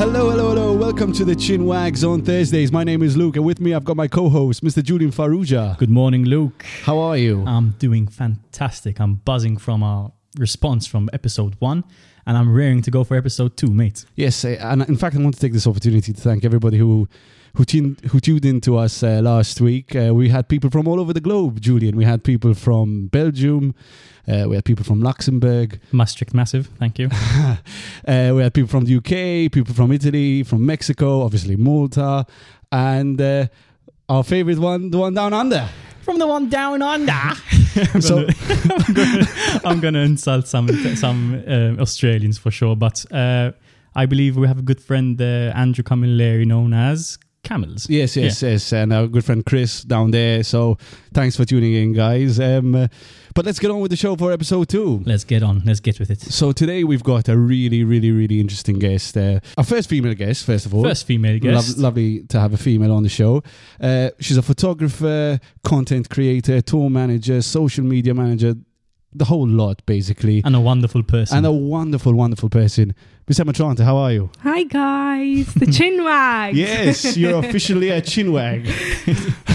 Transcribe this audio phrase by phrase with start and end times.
[0.00, 0.72] Hello, hello, hello.
[0.72, 2.72] Welcome to the Chin Wags on Thursdays.
[2.72, 4.82] My name is Luke, and with me I've got my co host, Mr.
[4.82, 5.76] Julian Faruja.
[5.76, 6.64] Good morning, Luke.
[6.84, 7.44] How are you?
[7.46, 8.98] I'm doing fantastic.
[8.98, 11.84] I'm buzzing from our response from episode one,
[12.26, 14.06] and I'm raring to go for episode two, mate.
[14.16, 17.06] Yes, and in fact, I want to take this opportunity to thank everybody who
[17.54, 19.94] who tuned who tuned in to us uh, last week.
[19.94, 21.96] Uh, we had people from all over the globe, Julian.
[21.96, 23.74] We had people from Belgium.
[24.28, 25.80] Uh, we had people from Luxembourg.
[25.92, 27.08] Maastricht Massive, thank you.
[28.08, 32.26] uh, we had people from the UK, people from Italy, from Mexico, obviously Malta,
[32.70, 33.46] and uh,
[34.08, 35.68] our favorite one, the one down under.
[36.02, 37.12] From the one down under.
[38.00, 38.26] So,
[38.68, 39.26] I'm gonna,
[39.64, 43.52] I'm gonna insult some some uh, Australians for sure, but uh,
[43.94, 47.88] I believe we have a good friend, uh, Andrew Camilleri, known as Camels.
[47.88, 50.42] yes, yes, yes, and our good friend Chris down there.
[50.44, 50.76] So,
[51.12, 52.38] thanks for tuning in, guys.
[52.38, 52.86] Um, uh,
[53.34, 55.02] but let's get on with the show for episode two.
[55.06, 55.62] Let's get on.
[55.64, 56.20] Let's get with it.
[56.20, 59.16] So today we've got a really, really, really interesting guest.
[59.16, 60.82] Uh, our first female guest, first of all.
[60.82, 61.76] First female guest.
[61.76, 63.42] Lov- lovely to have a female on the show.
[63.80, 68.54] Uh, she's a photographer, content creator, tour manager, social media manager,
[69.12, 70.42] the whole lot, basically.
[70.44, 71.36] and a wonderful person.
[71.38, 72.94] And a wonderful, wonderful person.
[73.30, 74.28] Miss Emma Tranta, how are you?
[74.40, 76.52] Hi guys, the chinwag.
[76.54, 78.66] Yes, you're officially a chinwag.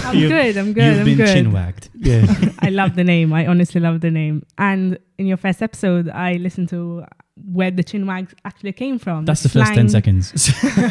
[0.02, 0.56] I'm good.
[0.56, 0.82] I'm good.
[0.82, 1.26] You've I'm been good.
[1.26, 1.90] chin wagged.
[1.94, 2.24] Yeah.
[2.60, 3.34] I love the name.
[3.34, 4.46] I honestly love the name.
[4.56, 7.04] And in your first episode, I listened to
[7.52, 9.26] where the chin wags actually came from.
[9.26, 10.32] That's the first 10 seconds.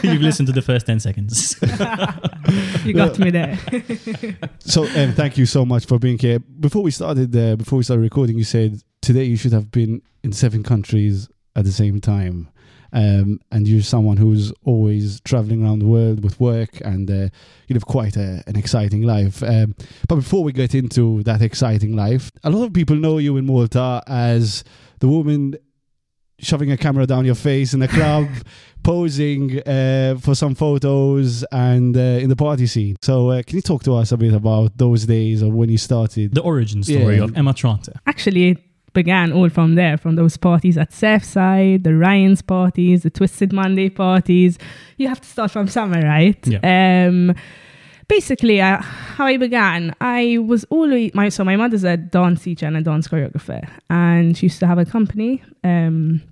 [0.04, 1.60] You've listened to the first 10 seconds.
[2.86, 3.58] You got me there.
[4.60, 6.38] So, um, thank you so much for being here.
[6.38, 10.04] Before we started, uh, before we started recording, you said today you should have been
[10.24, 12.50] in seven countries at the same time.
[12.96, 17.28] Um, and you're someone who's always traveling around the world with work, and uh,
[17.68, 19.44] you live quite a, an exciting life.
[19.44, 19.76] Um,
[20.08, 23.46] but before we get into that exciting life, a lot of people know you in
[23.46, 24.64] Malta as
[25.00, 25.56] the woman
[26.40, 28.28] shoving a camera down your face in a club,
[28.84, 32.96] posing uh, for some photos, and uh, in the party scene.
[33.02, 35.78] So, uh, can you talk to us a bit about those days of when you
[35.78, 36.34] started?
[36.34, 37.24] the origin story Yeah.
[37.26, 37.94] of Emma Tranta.
[38.06, 38.58] Actually, it
[38.96, 43.90] began all from there, from those parties at Surfside, the Ryan's parties, the Twisted Monday
[43.90, 44.58] parties.
[44.98, 46.48] You have to start from somewhere, right?
[46.48, 47.06] Yeah.
[47.08, 47.36] Um,
[48.08, 52.66] basically, uh, how I began, I was always my so my mother's a dance teacher
[52.66, 55.44] and a dance choreographer, and she used to have a company.
[55.64, 56.24] Um,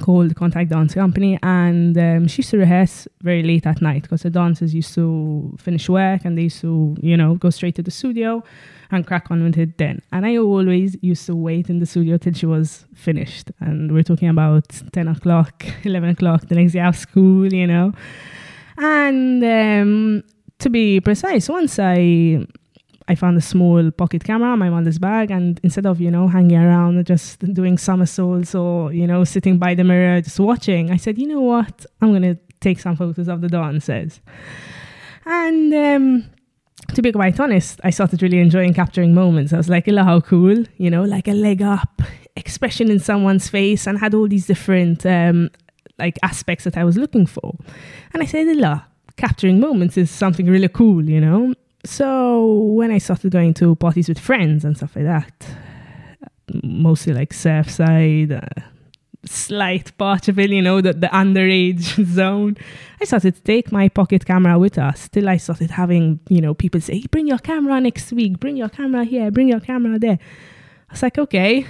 [0.00, 4.22] called Contact Dance Company, and um, she used to rehearse very late at night because
[4.22, 7.82] the dancers used to finish work and they used to, you know, go straight to
[7.82, 8.42] the studio
[8.90, 10.00] and crack on with it then.
[10.12, 13.50] And I always used to wait in the studio till she was finished.
[13.60, 17.92] And we're talking about 10 o'clock, 11 o'clock, the next day of school, you know.
[18.78, 20.22] And um,
[20.58, 22.46] to be precise, once I
[23.08, 26.28] I found a small pocket camera in my mother's bag, and instead of you know
[26.28, 30.96] hanging around just doing somersaults or you know sitting by the mirror just watching, I
[30.96, 34.20] said, you know what, I'm gonna take some photos of the dancers.
[35.24, 36.30] And um,
[36.94, 39.52] to be quite honest, I started really enjoying capturing moments.
[39.52, 42.02] I was like, "Ella, how cool!" You know, like a leg up,
[42.36, 45.50] expression in someone's face, and had all these different um,
[45.98, 47.56] like aspects that I was looking for.
[48.12, 48.86] And I said, "Ella,
[49.16, 51.54] capturing moments is something really cool," you know.
[51.84, 55.46] So when I started going to parties with friends and stuff like that,
[56.62, 58.62] mostly like Surfside, uh,
[59.24, 62.56] slight part of it, you know, the, the underage zone,
[63.00, 65.08] I started to take my pocket camera with us.
[65.08, 68.56] Till I started having, you know, people say, hey, bring your camera next week, bring
[68.56, 70.18] your camera here, bring your camera there.
[70.88, 71.66] I was like, okay,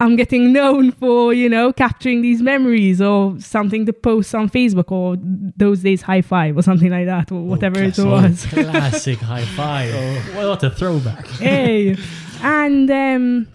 [0.00, 4.92] I'm getting known for, you know, capturing these memories or something to post on Facebook
[4.92, 5.16] or
[5.56, 8.46] those days high five or something like that or whatever it class- was.
[8.52, 9.92] Classic high five.
[10.36, 11.26] What a throwback.
[11.26, 11.96] hey.
[12.42, 13.48] And um,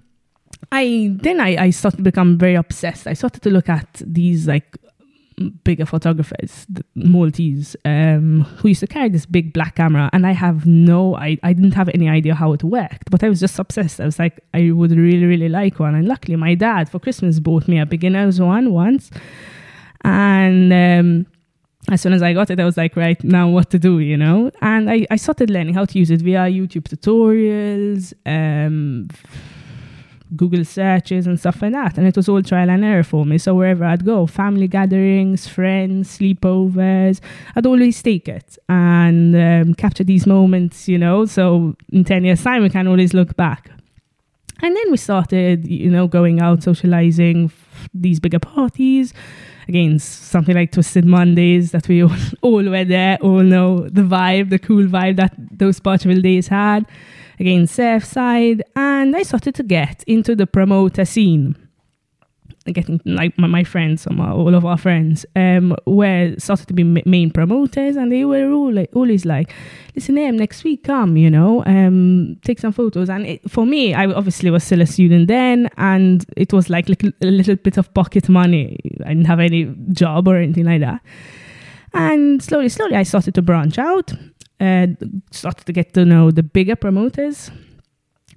[0.71, 3.07] I then I, I started to become very obsessed.
[3.07, 4.75] I started to look at these like
[5.49, 6.65] bigger photographers,
[6.95, 11.37] Maltese, um, who used to carry this big black camera, and I have no, I,
[11.43, 13.99] I didn't have any idea how it worked, but I was just obsessed.
[13.99, 17.39] I was like, I would really, really like one, and luckily, my dad for Christmas
[17.39, 19.11] bought me a beginner's one once,
[20.03, 21.25] and um,
[21.91, 24.15] as soon as I got it, I was like, right now, what to do, you
[24.15, 24.51] know?
[24.61, 29.09] And I, I started learning how to use it via YouTube tutorials, um,
[30.35, 31.97] Google searches, and stuff like that.
[31.97, 33.37] And it was all trial and error for me.
[33.37, 37.19] So wherever I'd go, family gatherings, friends, sleepovers,
[37.55, 41.25] I'd always take it and um, capture these moments, you know?
[41.25, 43.69] So in 10 years' time, we can always look back.
[44.61, 49.13] And then we started, you know, going out, socializing, f- these bigger parties.
[49.67, 54.49] Again, something like Twisted Mondays that we all, all were there, all know the vibe,
[54.49, 56.85] the cool vibe that those Portugal days had.
[57.43, 58.61] Again, Surfside.
[58.73, 61.57] And I started to get into the promoter scene.
[62.67, 67.31] getting like my, friends, some all of our friends, um, were started to be main
[67.31, 69.53] promoters, and they were all like, always like,
[69.93, 73.93] "Listen, um, next week come, you know, um, take some photos." And it, for me,
[73.93, 77.77] I obviously was still a student then, and it was like little, a little bit
[77.77, 78.79] of pocket money.
[79.05, 81.01] I didn't have any job or anything like that.
[81.93, 84.13] And slowly, slowly, I started to branch out.
[84.63, 84.87] Uh,
[85.31, 87.51] started to get to know the bigger promoters,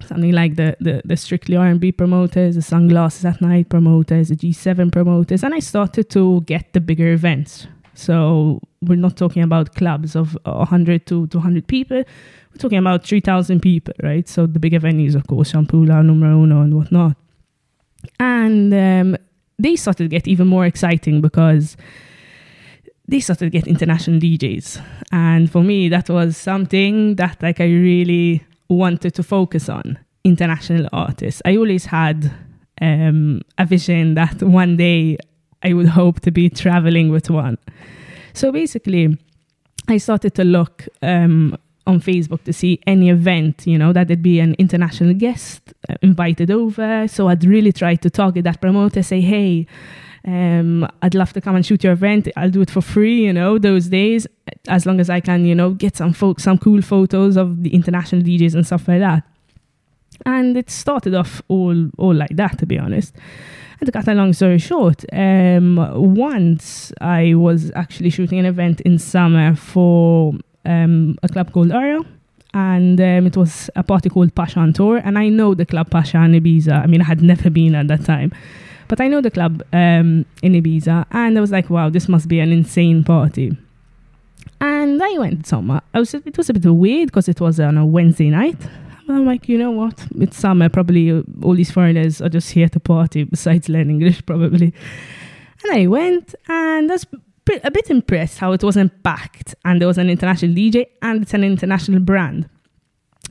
[0.05, 4.91] something like the, the, the strictly R&B promoters, the sunglasses at night promoters, the G7
[4.91, 7.67] promoters, and I started to get the bigger events.
[7.93, 11.97] So we're not talking about clubs of 100 to 200 people.
[11.97, 14.27] We're talking about 3,000 people, right?
[14.27, 17.15] So the bigger venues, of course, Shampoola, Numero Uno, and whatnot.
[18.19, 19.17] And um,
[19.57, 21.77] they started to get even more exciting because
[23.07, 24.81] they started to get international DJs.
[25.11, 30.87] And for me, that was something that like I really wanted to focus on international
[30.91, 31.41] artists.
[31.45, 32.31] I always had
[32.81, 35.17] um, a vision that one day
[35.63, 37.57] I would hope to be traveling with one.
[38.33, 39.17] So basically,
[39.87, 41.57] I started to look um,
[41.87, 45.95] on Facebook to see any event, you know, that there'd be an international guest uh,
[46.01, 47.07] invited over.
[47.07, 49.65] So I'd really try to target that promoter, say, hey,
[50.27, 52.27] um, I'd love to come and shoot your event.
[52.35, 54.27] I'll do it for free, you know, those days,
[54.67, 57.73] as long as I can, you know, get some folks, some cool photos of the
[57.73, 59.23] international DJs and stuff like that.
[60.25, 63.15] And it started off all all like that, to be honest.
[63.79, 65.77] And to cut a long story short, um,
[66.15, 70.33] once I was actually shooting an event in summer for
[70.65, 72.05] um, a club called Ario,
[72.53, 74.97] and um, it was a party called Pasha on Tour.
[74.97, 76.83] And I know the club Pasha in Ibiza.
[76.83, 78.33] I mean, I had never been at that time.
[78.87, 82.27] But I know the club um, in Ibiza, and I was like, wow, this must
[82.27, 83.57] be an insane party.
[84.61, 85.81] And I went somewhere.
[85.93, 88.57] I was, it was a bit weird because it was on a Wednesday night.
[89.09, 90.05] I'm like, you know what?
[90.19, 90.67] It's summer.
[90.69, 94.73] Probably uh, all these foreigners are just here to party, besides learn English, probably.
[95.63, 97.05] And I went, and I was
[97.63, 101.33] a bit impressed how it wasn't packed, and there was an international DJ, and it's
[101.33, 102.49] an international brand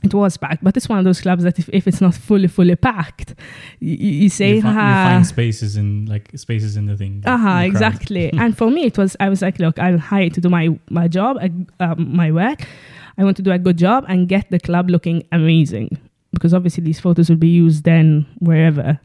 [0.03, 2.47] it was packed, but it's one of those clubs that if, if it's not fully
[2.47, 3.33] fully packed,
[3.79, 7.23] you, you say, you, fi- you find spaces in like spaces in the thing.
[7.25, 8.31] Uh huh, exactly.
[8.37, 11.07] and for me, it was I was like, look, I'm hired to do my my
[11.07, 11.37] job,
[11.79, 12.61] um, my work.
[13.17, 15.97] I want to do a good job and get the club looking amazing
[16.31, 18.99] because obviously these photos will be used then wherever.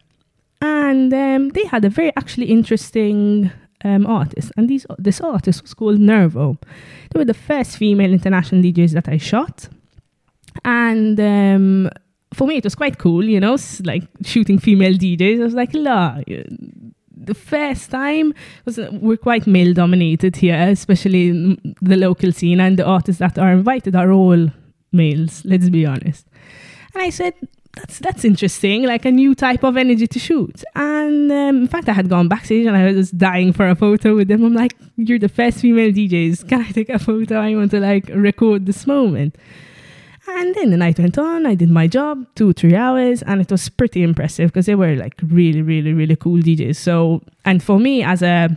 [0.61, 3.51] And um, they had a very actually interesting
[3.85, 6.59] um, artist, and these this artist was called Nervo.
[7.11, 9.69] They were the first female international DJs that I shot
[10.65, 11.91] and um,
[12.33, 15.41] for me, it was quite cool, you know, like shooting female DJs.
[15.41, 16.19] I was like, la.
[17.15, 18.35] The first time
[18.65, 23.39] was uh, we're quite male dominated here, especially the local scene, and the artists that
[23.39, 24.49] are invited are all
[24.91, 25.45] males.
[25.45, 26.27] Let's be honest.
[26.95, 27.35] And I said,
[27.75, 30.65] that's that's interesting, like a new type of energy to shoot.
[30.75, 34.17] And um, in fact, I had gone backstage and I was dying for a photo
[34.17, 34.45] with them.
[34.45, 36.49] I'm like, "You're the first female DJs.
[36.49, 37.41] Can I take a photo?
[37.41, 39.37] I want to like record this moment."
[40.35, 41.47] And then the night went on.
[41.47, 44.97] I did my job, two, three hours, and it was pretty impressive because they were
[44.97, 46.77] like really, really, really cool DJs.
[46.77, 48.49] So, and for me as a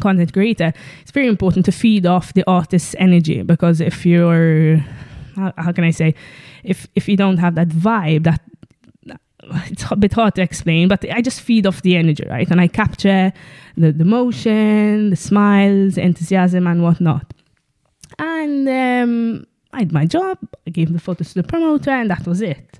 [0.00, 4.78] content creator, it's very important to feed off the artist's energy because if you're,
[5.36, 6.14] how, how can I say,
[6.64, 8.40] if if you don't have that vibe, that
[9.66, 12.50] it's a bit hard to explain, but I just feed off the energy, right?
[12.50, 13.32] And I capture
[13.76, 17.32] the, the motion, the smiles, enthusiasm, and whatnot.
[18.18, 19.46] And um,
[19.76, 22.78] I did my job, I gave the photos to the promoter, and that was it.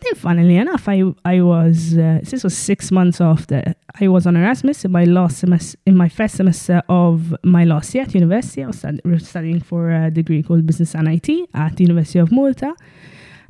[0.00, 4.34] Then, funnily enough, I I was uh, this was six months after I was on
[4.36, 8.64] Erasmus in my last semester, in my first semester of my last year at university.
[8.64, 12.74] I was studying for a degree called Business and IT at the University of Malta,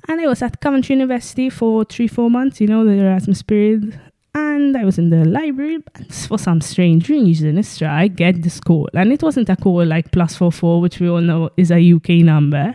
[0.08, 2.60] and I was at Coventry University for three four months.
[2.60, 3.98] You know the Erasmus period,
[4.34, 8.88] and I was in the library, and for some strange reason, I get this call.
[8.94, 11.92] And it wasn't a call like plus four four, which we all know is a
[11.92, 12.74] UK number.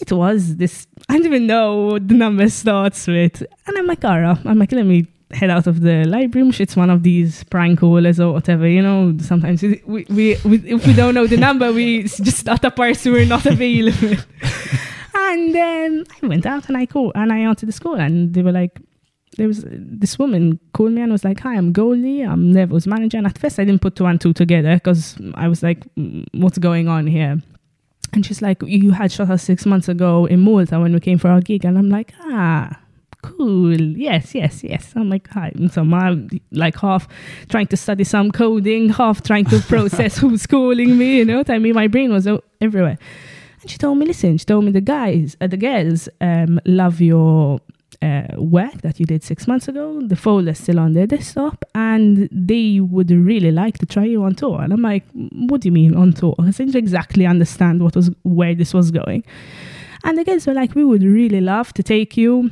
[0.00, 3.42] It was this, I don't even know what the number starts with.
[3.66, 6.50] And I'm like, alright, I'm like, let me head out of the library.
[6.58, 9.16] It's one of these prank callers or whatever, you know.
[9.20, 10.04] Sometimes we, we,
[10.44, 14.16] we, if we don't know the number, we just start a person we're not available.
[15.14, 18.42] and then I went out and I called and I answered the school, and they
[18.42, 18.80] were like,
[19.36, 22.22] there was this woman called me and was like, "Hi, I'm Goldie.
[22.22, 25.48] I'm Nervo's manager." And at first, I didn't put two and two together because I
[25.48, 27.42] was like, mm, "What's going on here?"
[28.12, 31.18] And she's like, "You had shot us six months ago in Malta when we came
[31.18, 32.80] for our gig." And I'm like, "Ah."
[33.22, 33.80] Cool.
[33.80, 34.92] Yes, yes, yes.
[34.94, 35.50] I'm like, hi.
[35.56, 37.08] And so I'm like half
[37.48, 41.16] trying to study some coding, half trying to process who's calling me.
[41.16, 42.28] You know, what I mean, my brain was
[42.60, 42.98] everywhere.
[43.62, 47.00] And she told me, listen, she told me the guys, uh, the girls um, love
[47.00, 47.60] your
[48.02, 50.00] uh, work that you did six months ago.
[50.00, 54.34] The folder's still on their desktop, and they would really like to try you on
[54.34, 54.60] tour.
[54.60, 56.34] And I'm like, what do you mean on tour?
[56.38, 59.24] I didn't exactly understand what was where this was going.
[60.04, 62.50] And the guys were like, we would really love to take you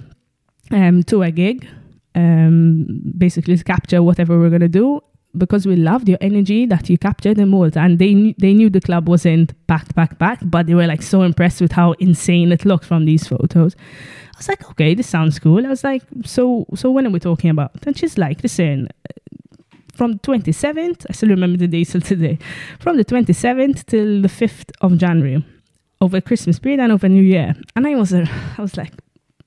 [0.70, 1.68] um, to a gig,
[2.14, 2.86] um,
[3.16, 5.00] basically to capture whatever we're gonna do.
[5.36, 8.70] Because we loved your energy that you captured in Malta, and they knew, they knew
[8.70, 12.52] the club wasn't packed, packed, packed, but they were like so impressed with how insane
[12.52, 13.74] it looked from these photos.
[14.34, 15.64] I was like, okay, this sounds cool.
[15.64, 17.72] I was like, so so when are we talking about?
[17.86, 18.88] And she's like, listen,
[19.94, 22.38] from 27th, I still remember the days till today,
[22.80, 25.44] from the 27th till the 5th of January,
[26.00, 27.54] over Christmas period and over New Year.
[27.76, 28.26] And I was, uh,
[28.58, 28.92] I was like,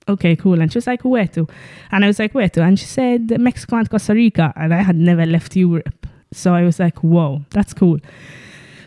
[0.08, 0.62] okay, cool.
[0.62, 1.48] And she was like, where to?
[1.92, 2.64] And I was like, where to?
[2.64, 4.54] And she said, Mexico and Costa Rica.
[4.56, 6.08] And I had never left Europe.
[6.32, 8.00] So I was like, whoa, that's cool.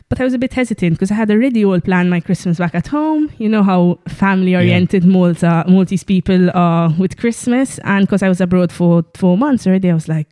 [0.08, 2.74] But I was a bit hesitant because I had already all planned my Christmas back
[2.74, 3.30] at home.
[3.38, 7.78] You know how family oriented Malta, Maltese people are with Christmas.
[7.84, 10.26] And because I was abroad for four months already, I was like,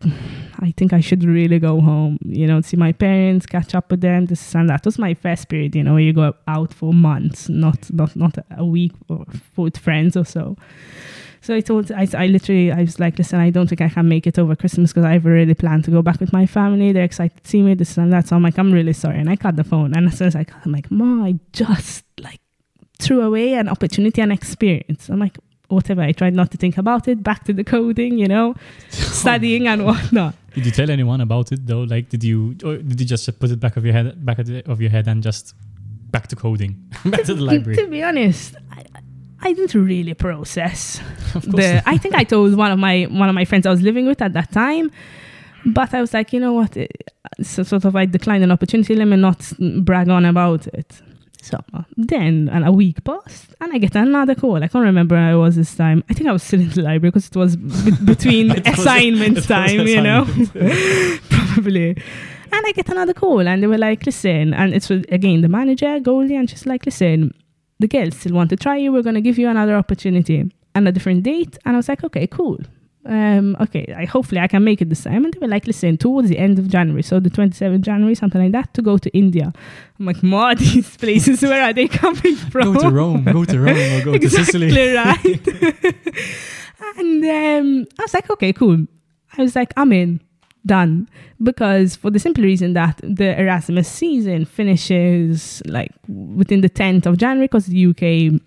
[0.60, 4.00] I think I should really go home, you know, see my parents, catch up with
[4.00, 4.84] them, this and that.
[4.84, 8.38] was my first period, you know, where you go out for months, not not not
[8.50, 9.24] a week or
[9.56, 10.56] with friends or so.
[11.40, 14.08] So I told, I, I literally, I was like, listen, I don't think I can
[14.08, 16.92] make it over Christmas because I've already planned to go back with my family.
[16.92, 18.26] They're excited to see me, this and that.
[18.26, 19.18] So I'm like, I'm really sorry.
[19.18, 19.94] And I cut the phone.
[19.94, 22.40] And as soon as I cut, I'm like, Ma, I just like
[22.98, 25.08] threw away an opportunity and experience.
[25.08, 25.38] I'm like,
[25.68, 26.02] whatever.
[26.02, 28.54] I tried not to think about it, back to the coding, you know,
[28.90, 30.34] studying and whatnot.
[30.58, 31.82] Did you tell anyone about it though?
[31.82, 34.80] Like, did you, or did you just put it back of your head, back of
[34.80, 35.54] your head, and just
[36.10, 37.76] back to coding, back to the library?
[37.76, 38.84] To be honest, I,
[39.40, 41.00] I didn't really process
[41.34, 41.82] the.
[41.86, 44.20] I think I told one of my one of my friends I was living with
[44.20, 44.90] at that time,
[45.64, 46.76] but I was like, you know what?
[46.76, 46.90] It,
[47.42, 48.94] so sort of I declined an opportunity.
[48.96, 51.00] Let me not brag on about it.
[51.40, 51.58] So
[51.96, 54.56] then, and a week passed, and I get another call.
[54.56, 56.02] I can't remember where I was this time.
[56.10, 59.86] I think I was still in the library because it was b- between assignment time,
[59.86, 60.24] you know,
[61.30, 61.90] probably.
[62.50, 66.00] And I get another call, and they were like, "Listen," and it's again the manager
[66.00, 67.32] Goldie, and she's like, "Listen,
[67.78, 68.92] the girls still want to try you.
[68.92, 71.58] We're going to give you another opportunity and a different date.
[71.64, 72.58] And I was like, okay, cool.
[73.08, 75.24] Um, okay, I, hopefully I can make it this time.
[75.24, 78.40] And they were like, listen, towards the end of January, so the 27th January, something
[78.40, 79.50] like that, to go to India.
[79.98, 82.74] I'm like, more these places, where are they coming from?
[82.74, 84.94] Go to Rome, go to Rome, or go exactly to Sicily.
[84.94, 85.48] right.
[86.98, 88.86] and um, I was like, okay, cool.
[89.38, 90.20] I was like, I'm in
[90.66, 91.08] done
[91.42, 97.16] because for the simple reason that the Erasmus season finishes like within the 10th of
[97.16, 98.40] January because the UK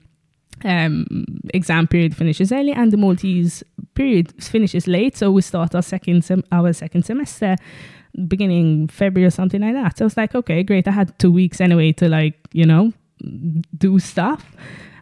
[0.64, 1.06] um,
[1.54, 3.64] exam period finishes early and the Maltese
[3.94, 5.18] period finishes late.
[5.18, 7.56] So we start our second sem- our second semester
[8.28, 9.98] beginning February or something like that.
[9.98, 10.88] So I was like, okay, great.
[10.88, 12.94] I had two weeks anyway to like, you know,
[13.78, 14.56] do stuff.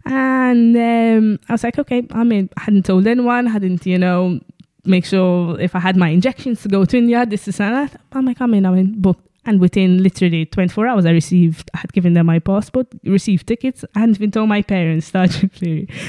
[0.06, 4.40] And um, I was like, okay, I mean, I hadn't told anyone, hadn't, you know,
[4.86, 8.00] make sure if I had my injections to go to India, this is that.
[8.12, 9.29] I'm like, I'm in, I'm in, booked.
[9.46, 13.84] And within literally 24 hours, I received, I had given them my passport, received tickets,
[13.84, 15.90] and hadn't even told my parents, tragically.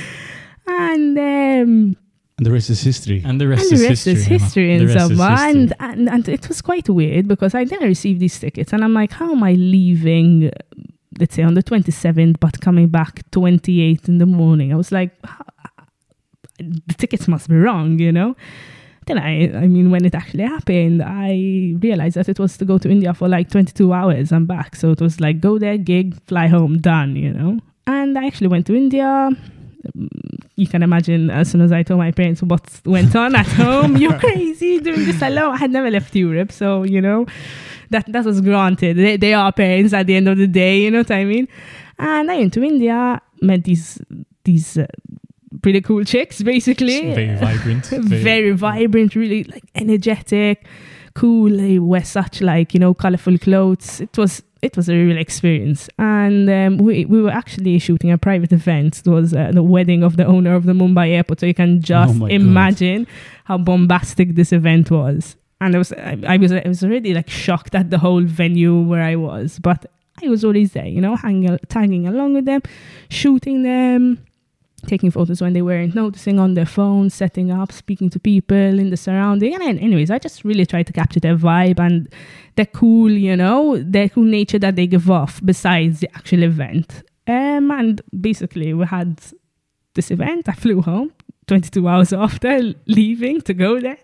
[0.72, 1.96] And, um,
[2.40, 3.22] and the rest is history.
[3.22, 4.72] And the rest, and is, the rest history, is history.
[4.72, 8.72] And, and, and, and, and it was quite weird because I then received these tickets
[8.72, 10.50] and I'm like, how am I leaving,
[11.18, 14.72] let's say on the 27th, but coming back 28th in the morning?
[14.72, 15.10] I was like,
[16.58, 18.36] the tickets must be wrong, you know?
[19.06, 22.78] Then I, I mean, when it actually happened, I realized that it was to go
[22.78, 24.76] to India for like 22 hours and back.
[24.76, 27.58] So it was like go there, gig, fly home, done, you know?
[27.86, 29.30] And I actually went to India.
[30.56, 33.96] You can imagine as soon as I told my parents what went on at home,
[33.96, 35.54] you're crazy doing this alone.
[35.54, 37.26] I had never left Europe, so you know
[37.90, 38.96] that that was granted.
[38.96, 41.48] They, they are parents at the end of the day, you know what I mean?
[41.98, 43.98] And I went to India, met these
[44.44, 44.86] these uh,
[45.62, 47.14] pretty cool chicks, basically.
[47.14, 47.86] Very vibrant.
[47.90, 50.66] Very, very vibrant, really like energetic,
[51.14, 51.50] cool.
[51.56, 54.00] They wear such like, you know, colorful clothes.
[54.00, 55.88] It was it was a real experience.
[55.98, 58.98] And um, we, we were actually shooting a private event.
[58.98, 61.40] It was uh, the wedding of the owner of the Mumbai airport.
[61.40, 63.06] So you can just Oh imagine
[63.44, 65.36] how bombastic this event was.
[65.62, 68.80] And I was, I, I was, I was already like shocked at the whole venue
[68.80, 69.86] where I was, but
[70.22, 72.62] I was always there, you know, hanging, tagging along with them,
[73.08, 74.24] shooting them,
[74.86, 78.90] taking photos when they weren't noticing on their phones, setting up, speaking to people in
[78.90, 79.54] the surrounding.
[79.54, 82.08] And anyways, I just really tried to capture their vibe and
[82.56, 87.02] the cool, you know, the cool nature that they give off besides the actual event.
[87.26, 89.20] Um, and basically, we had
[89.94, 90.48] this event.
[90.48, 91.12] I flew home
[91.46, 93.98] 22 hours after leaving to go there.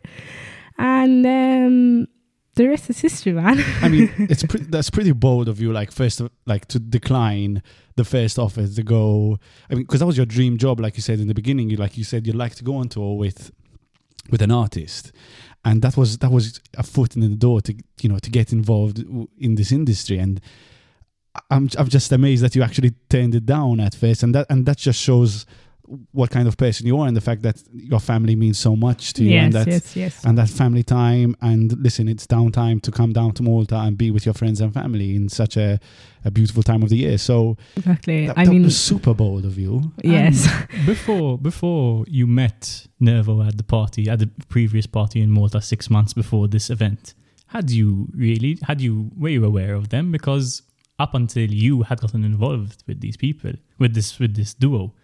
[0.79, 2.09] And um,
[2.57, 3.63] the rest is history, man.
[3.83, 5.73] I mean, it's pre- that's pretty bold of you.
[5.73, 7.63] Like first, of, like to decline
[7.97, 9.39] the first offer to go.
[9.71, 11.71] I mean, because that was your dream job, like you said in the beginning.
[11.71, 13.53] You like you said you'd like to go on tour with
[14.31, 15.13] with an artist,
[15.65, 18.53] and that was that was a foot in the door to you know to get
[18.53, 19.05] involved
[19.39, 20.19] in this industry.
[20.19, 20.41] And
[21.51, 24.65] I'm I'm just amazed that you actually turned it down at first, and that and
[24.67, 25.45] that just shows
[26.13, 29.13] what kind of person you are, and the fact that your family means so much
[29.15, 30.25] to you, yes, and that yes, yes.
[30.25, 34.11] and that family time and listen it's downtime to come down to malta and be
[34.11, 35.79] with your friends and family in such a,
[36.25, 38.27] a beautiful time of the year so exactly.
[38.27, 40.49] that, I that mean, was super bold of you yes.
[40.87, 45.91] before before you met Nervo at the party at the previous party in Malta six
[45.91, 47.15] months before this event,
[47.49, 50.13] had you really had you were you aware of them?
[50.13, 50.63] Because
[50.99, 54.95] up until you had gotten involved with these people with this with this duo,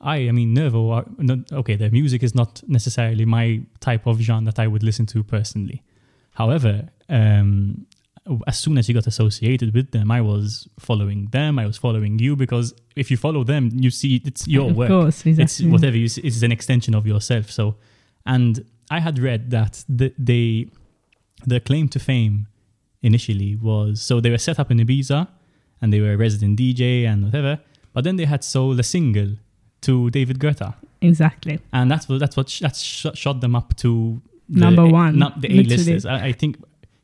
[0.00, 1.76] I I mean Nervo are not, okay.
[1.76, 5.82] Their music is not necessarily my type of genre that I would listen to personally.
[6.32, 7.86] However, um,
[8.46, 11.58] as soon as you got associated with them, I was following them.
[11.58, 14.88] I was following you because if you follow them, you see it's your of work
[14.88, 17.76] course, it's whatever you, s- it's an extension of yourself so
[18.26, 20.68] and i had read that the, they
[21.46, 22.46] their claim to fame
[23.02, 25.26] initially was so they were set up in ibiza
[25.80, 27.58] and they were a resident dj and whatever
[27.94, 29.30] but then they had sold a single
[29.82, 31.58] to david Guetta, Exactly.
[31.72, 35.16] and that's what that's what sh- that's sh- shot them up to the, Number one,
[35.18, 35.74] not the literally.
[35.74, 36.56] a-listers I, I think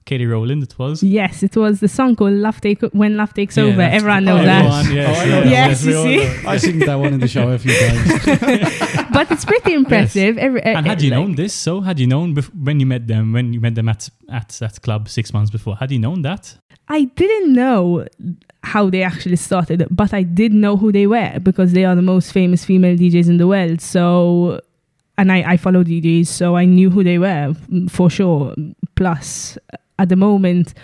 [0.07, 3.57] katie rowland it was Yes, it was the song called "Love Take When Love Takes
[3.57, 4.65] Yeah, Over." Everyone knows oh, that.
[4.65, 5.51] everyone, yes, Oh, I know yes, that.
[5.51, 6.17] Yes, you see?
[6.45, 6.51] know.
[6.53, 10.39] i sing that one in the shower a few times but it's pretty impressive.
[10.39, 12.87] Every, uh, And had you like- known this, so had you known bef- when you
[12.87, 14.09] met them, when you met them at
[14.41, 16.57] at that club six months before, had you known that?
[16.89, 18.07] I didn't know
[18.63, 22.03] how they actually started, but I did know who they were because they are the
[22.15, 23.81] most famous female DJs in the world.
[23.81, 24.61] So,
[25.19, 28.55] and I, I follow DJs, so I knew who they were mm, for sure.
[28.95, 29.59] Plus,
[29.99, 30.75] at the moment,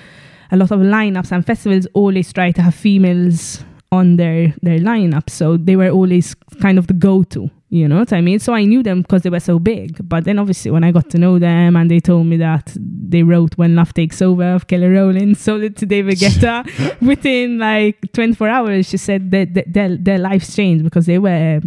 [0.51, 5.29] a lot of lineups and festivals always try to have females on their their lineup,
[5.29, 7.51] so they were always kind of the go to.
[7.73, 8.39] You know what I mean?
[8.39, 10.07] So I knew them because they were so big.
[10.07, 13.23] But then obviously when I got to know them and they told me that they
[13.23, 18.13] wrote When Love Takes Over of Kelly Rowland, sold it to David Guetta within like
[18.13, 21.63] 24 hours, she said that, that their, their lives changed because they were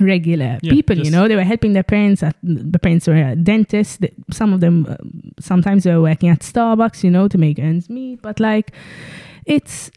[0.00, 2.22] regular Yeah, people, you know, they were helping their parents.
[2.22, 3.98] At, the parents were dentists.
[4.30, 4.96] Some of them, uh,
[5.40, 8.22] sometimes they were working at Starbucks, you know, to make ends meet.
[8.22, 8.72] But like,
[9.44, 9.90] it's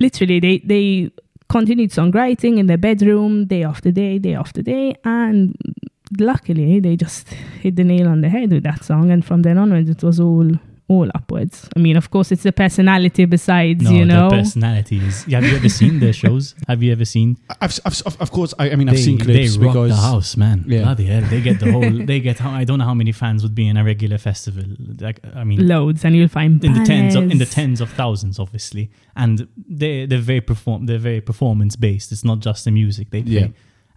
[0.00, 1.10] literally they they
[1.48, 5.56] continued songwriting in their bedroom day after day, day after day, and
[6.18, 7.28] luckily they just
[7.60, 9.10] hit the nail on the head with that song.
[9.10, 10.50] And from then onwards, it was all
[10.88, 11.68] all upwards.
[11.74, 14.30] I mean, of course, it's the personality besides, No, you know.
[14.30, 15.24] their personalities.
[15.24, 16.54] Have you ever seen their shows?
[16.68, 17.36] Have you ever seen?
[17.60, 19.90] I've, I've, of- of course i, I mean i've they, seen clips they rock because
[19.90, 20.64] the house, man.
[20.66, 20.82] Yeah.
[20.82, 21.90] Bloody hell, they get the whole.
[22.06, 22.38] They get.
[22.38, 24.62] How, I don't know how many fans would be in a regular festival.
[25.00, 27.90] Like, I mean, Loads, and you'll find in the tens of in the tens of
[27.90, 32.12] thousands, obviously, and they they're very perform they're very performance based.
[32.12, 33.48] It's not just the music they play, Yeah.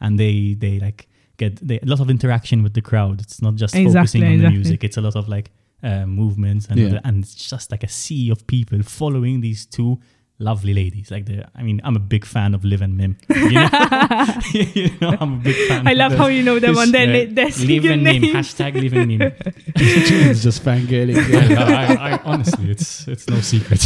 [0.01, 3.21] and they they like get they, a lot of interaction with the crowd.
[3.21, 4.83] It's not just Exactly, focusing on the music.
[4.83, 5.51] It's a lot of like
[5.83, 6.99] uh, movements and Yeah.
[7.03, 9.99] and it's just like a sea of people following these two
[10.41, 11.11] lovely ladies.
[11.11, 13.17] Like the, I mean, I'm a big fan of Liv and Mim.
[13.29, 13.69] You know,
[14.53, 15.87] you know I'm a big fan.
[15.87, 16.19] I love them.
[16.21, 19.07] how you know them on their, Uh, their Live single and Mim hashtag Live and
[19.07, 19.31] Mim.
[19.77, 23.81] June's just fangirling I, I, I, honestly, it's it's no secret.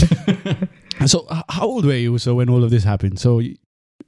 [1.07, 3.55] so h- how old were you so when all of this happened so y-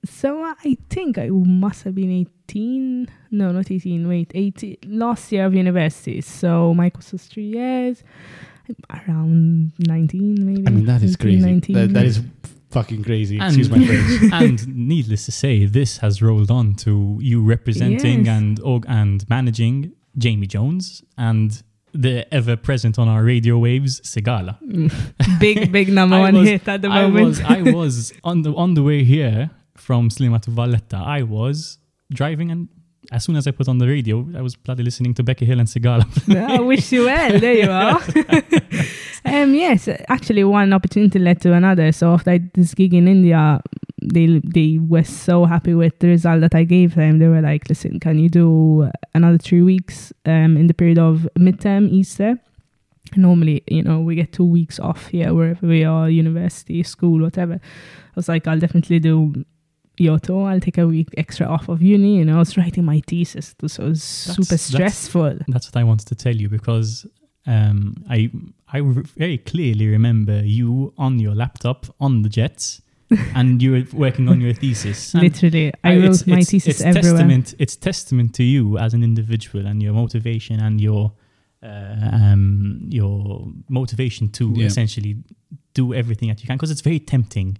[0.05, 3.07] So uh, I think I must have been 18.
[3.31, 4.07] No, not 18.
[4.07, 4.77] Wait, 18.
[4.87, 6.21] Last year of university.
[6.21, 8.03] So Mike was three years.
[8.89, 10.67] Around 19, maybe.
[10.67, 11.75] i mean that is 18, crazy 19.
[11.75, 12.21] that, that is
[12.71, 17.19] fucking crazy And- excuse my French and needless to say, this has rolled on to
[17.21, 18.35] you representing Yes.
[18.37, 21.61] and org- and managing Jamie Jones and
[21.93, 24.57] the ever present on our radio waves, Sigala.
[25.39, 27.25] big, big number I one was- hit at the I moment.
[27.27, 30.97] was I was on the on the way here from Sliema to Valletta.
[30.97, 31.79] I was
[32.11, 32.69] driving and
[33.11, 35.59] as soon as I put on the radio, I was bloody listening to Becky Hill
[35.59, 36.05] and Sigala.
[36.49, 37.39] I wish you well.
[37.39, 38.01] There you are.
[39.41, 41.91] um, yes, actually, one opportunity led to another.
[41.91, 43.61] So after this gig in India,
[44.01, 47.19] they they were so happy with the result that I gave them.
[47.19, 51.27] They were like, "Listen, can you do another three weeks um, in the period of
[51.37, 52.39] midterm Easter?"
[53.15, 57.53] Normally, you know, we get two weeks off here wherever we are, university, school, whatever.
[57.53, 59.45] I was like, I'll definitely do
[59.97, 60.47] your tour.
[60.49, 62.17] I'll take a week extra off of uni.
[62.17, 65.39] You know, I was writing my thesis, so it was super stressful.
[65.47, 67.05] That's what I wanted to tell you because
[67.47, 68.31] um, I
[68.73, 68.81] I
[69.17, 72.81] very clearly remember you on your laptop on the jets,
[73.35, 75.13] and you were working on your thesis.
[75.13, 77.11] And Literally, I I- wrote it's- my it's- thesis it's everywhere.
[77.11, 81.11] Testament, it's testament to you as an individual and your motivation and your
[81.63, 84.65] uh, um, your motivation to Yeah.
[84.67, 85.17] essentially
[85.73, 87.57] do everything that you can because it's very tempting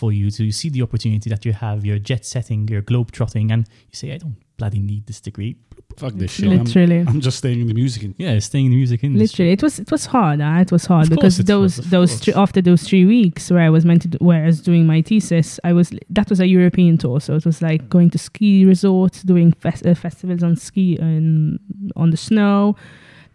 [0.00, 1.76] for you to see the opportunity that you have.
[1.86, 5.52] You're jet setting, you're globe trotting, and you say, "I don't bloody need this degree."
[5.96, 6.48] Fuck this shit.
[6.52, 7.00] I'm, Literally.
[7.10, 8.00] I'm just staying in the music.
[8.06, 9.24] in- Yeah, staying in the music industry.
[9.26, 10.38] Literally, it was it was hard.
[10.40, 13.04] Uh, it was hard Of because it's those hard, of those three, after those three
[13.16, 15.86] weeks where I was meant to do, where I was doing my thesis, I was
[16.18, 19.84] that was a European tour, so it was like going to ski resorts, doing fes-
[19.84, 21.58] uh, festivals on ski and
[21.96, 22.76] on the snow,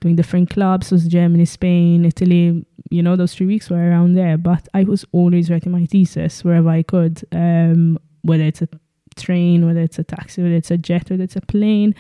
[0.04, 0.92] doing different clubs.
[0.92, 2.66] Was Germany, Spain, Italy.
[2.90, 4.38] You know, those three weeks were around there.
[4.38, 8.70] But I was always writing my thesis wherever I could, um, whether it's a
[9.16, 11.96] train, whether it's a taxi, whether it's a jet, whether it's a plane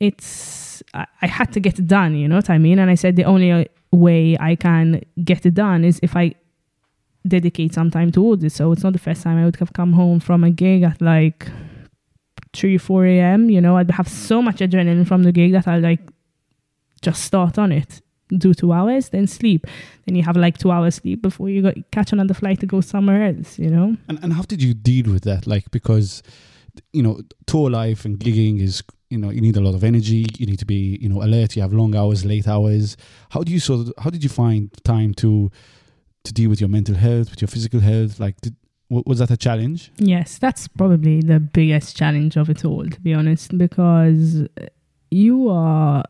[0.00, 2.94] it's I, I had to get it done you know what i mean and i
[2.94, 6.34] said the only uh, way i can get it done is if i
[7.26, 9.92] dedicate some time towards it so it's not the first time i would have come
[9.92, 11.48] home from a gig at like
[12.52, 15.78] 3 4 a.m you know i'd have so much adrenaline from the gig that i
[15.78, 16.00] like
[17.08, 18.00] just start on it
[18.38, 19.66] do two hours then sleep
[20.06, 22.80] then you have like two hours sleep before you go catch another flight to go
[22.80, 25.42] somewhere else you know And and how did you deal with that?
[25.46, 26.22] Like because
[26.92, 27.14] you know
[27.50, 30.22] tour life and gigging is you know you need a lot of energy.
[30.40, 31.54] You need to be you know alert.
[31.56, 32.96] You have long hours, late hours.
[33.34, 35.30] How do you sort of how did you find time to
[36.26, 38.18] to deal with your mental health, with your physical health?
[38.24, 38.54] Like did,
[38.88, 39.80] wa- was that a challenge?
[39.98, 44.48] Yes, that's probably the biggest challenge of it all, to be honest, because
[45.10, 46.02] you are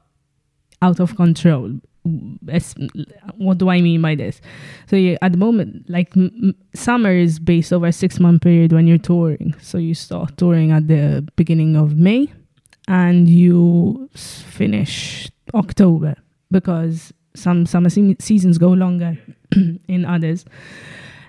[0.84, 1.70] out of control.
[2.48, 2.74] Es-
[3.38, 4.40] What do I mean by this?
[4.90, 8.86] So at the moment, like m- summer is based over a six month period when
[8.86, 9.54] you're touring.
[9.60, 12.28] So you start touring at the beginning of May
[12.88, 16.14] and you finish October
[16.50, 19.16] because some summer se- seasons go longer
[19.88, 20.44] in others.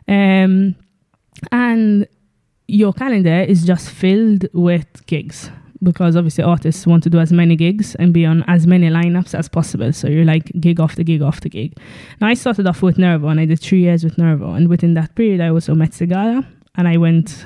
[0.07, 0.75] Um,
[1.51, 2.07] and
[2.67, 5.49] your calendar is just filled with gigs
[5.85, 9.33] because obviously artists want to do as many gigs and be on as many lineups
[9.33, 9.93] as possible.
[9.93, 11.77] So you're like gig after gig after gig.
[12.19, 14.95] Now I started off with Nervo and I did three years with Nervo, and within
[14.95, 16.45] that period I also met Sigala
[16.75, 17.45] and I went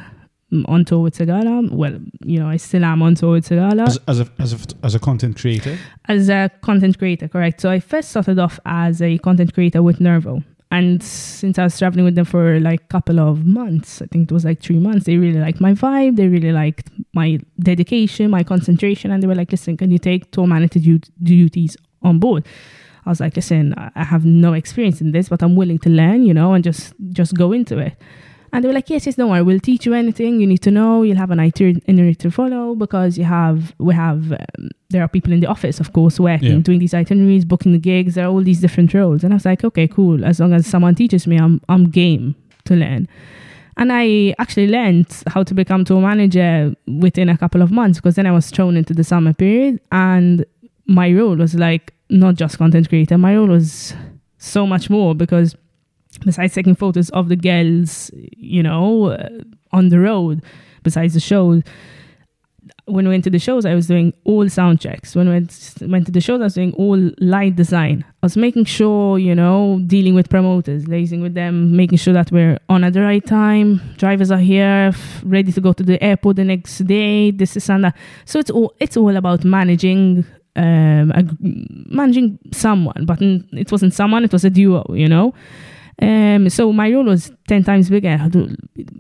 [0.51, 1.69] mm, on tour with Sigala.
[1.69, 4.57] Well, you know, I still am on tour with Sigala As, as a as a
[4.83, 7.61] as a content creator, as a content creator, correct?
[7.61, 10.43] So I first started off as a content creator with Nervo.
[10.71, 14.29] And since I was traveling with them for like a couple of months, I think
[14.29, 16.15] it was like three months, they really liked my vibe.
[16.15, 19.09] They really liked my dedication, my concentration.
[19.09, 20.79] And they were like, listen, can you take tour manager
[21.23, 22.45] duties on board?
[23.05, 26.23] I was like, listen, I have no experience in this, but I'm willing to learn,
[26.23, 27.93] you know, and just just go into it.
[28.51, 30.71] And they were like, yes, yes, don't worry, we'll teach you anything you need to
[30.71, 31.03] know.
[31.03, 35.31] You'll have an itinerary to follow because you have, we have, um, there are people
[35.31, 36.59] in the office, of course, working, Yeah.
[36.59, 38.15] doing these itineraries, booking the gigs.
[38.15, 39.23] There are all these different roles.
[39.23, 40.25] And I was like, okay, cool.
[40.25, 42.35] As long as someone teaches me, I'm, I'm game
[42.65, 43.07] to learn.
[43.77, 48.15] And I actually learned how to become tour manager within a couple of months because
[48.15, 50.43] then I was thrown into the summer period and
[50.85, 53.93] my role was like not just content creator, my role was
[54.37, 55.55] so much more because
[56.25, 59.29] besides taking photos of the girls, you know, uh,
[59.71, 60.43] on the road,
[60.83, 61.63] besides the shows,
[62.89, 65.15] when we went to the shows, I was doing all sound checks.
[65.15, 68.03] When we went, went to the shows, I was doing all light design.
[68.07, 72.31] I was making sure, you know, dealing with promoters, liaising with them, making sure that
[72.31, 73.81] we're on at the right time.
[73.97, 74.91] Drivers are here,
[75.23, 77.31] ready to go to the airport the next day.
[77.31, 77.97] This is and that.
[78.25, 81.37] So it's all it's all about managing, um,
[81.89, 83.05] managing someone.
[83.05, 85.33] But it wasn't someone; it was a duo, you know.
[86.01, 88.17] Um, so my role was ten times bigger.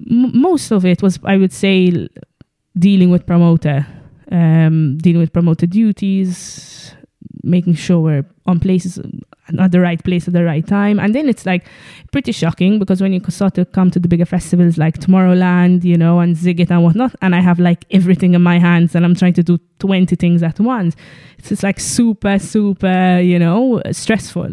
[0.05, 2.09] Most of it was, I would say,
[2.77, 3.85] dealing with promoter,
[4.31, 6.93] um, dealing with promoter duties,
[7.43, 8.99] making sure we're on places
[9.57, 10.99] at the right place at the right time.
[10.99, 11.65] And then it's like
[12.11, 15.97] pretty shocking because when you start to come to the bigger festivals like Tomorrowland, you
[15.97, 19.15] know, and Sziget and whatnot, and I have like everything in my hands and I'm
[19.15, 20.95] trying to do 20 things at once,
[21.37, 24.51] it's just like super, super, you know, stressful.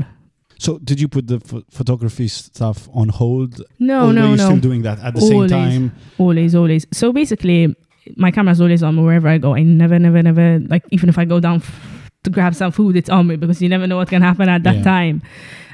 [0.59, 4.37] So did you put the ph- photography stuff on hold, No, or no, were you
[4.37, 4.45] no.
[4.45, 5.51] still doing that at the Always.
[5.51, 5.59] same
[5.91, 5.93] time?
[6.19, 6.87] Always, always.
[6.93, 7.75] So basically,
[8.17, 9.55] my camera's always on me wherever I go.
[9.55, 12.97] I never, never, never, like, even if I go down f- to grab some food,
[12.97, 14.83] it's on me because you never know what can happen at that Yeah.
[14.83, 15.23] time.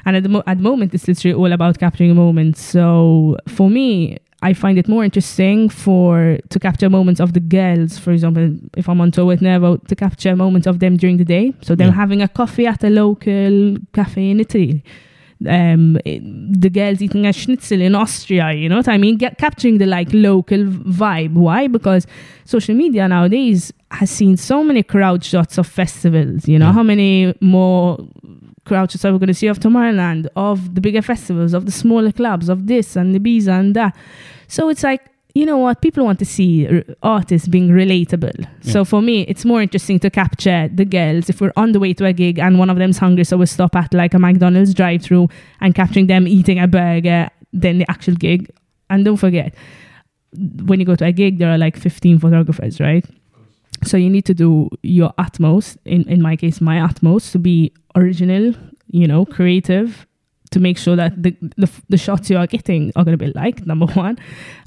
[0.05, 2.57] And at the, mo- at the moment, it's literally all about capturing a moment.
[2.57, 4.17] So for me,
[4.49, 8.45] I find it more interesting for to capture moments of the girls, for example,
[8.81, 11.45] if I'm on tour with Nervo, to capture moments of them during the day.
[11.65, 12.01] So them Yeah.
[12.03, 13.53] having a coffee at a local
[13.99, 14.77] cafe in Italy
[15.57, 16.23] um it-
[16.65, 19.15] the girls eating a schnitzel in Austria, you know what I mean?
[19.23, 20.63] Get, capturing the like local
[21.03, 21.33] vibe.
[21.33, 21.61] Why?
[21.77, 22.03] Because
[22.55, 26.47] social media nowadays has seen so many crowd shots of festivals.
[26.51, 26.77] You know Yeah.
[26.79, 27.85] how many more
[28.65, 32.49] crowd we're going to see of Tomorrowland, of the bigger festivals, of the smaller clubs,
[32.49, 33.95] of this and the Biza and that.
[34.47, 35.01] So it's like
[35.33, 35.81] you know what?
[35.81, 38.47] People want to see r- artists being relatable.
[38.61, 41.93] So for me, it's more interesting to capture the girls if we're on the way
[41.93, 44.73] to a gig and one of them's hungry, so we stop at like a McDonald's
[44.75, 48.51] drive-through and capturing them eating a burger than the actual gig.
[48.91, 49.55] And don't forget,
[50.65, 53.05] when you go to a gig, there are like 15 photographers, right?
[53.83, 55.77] So you need to do your utmost.
[55.85, 58.53] In in my case, my utmost to be original,
[58.87, 60.07] you know, creative,
[60.53, 63.31] to make sure that the the, the shots you are getting are going to be
[63.33, 63.65] liked.
[63.65, 64.17] Number one,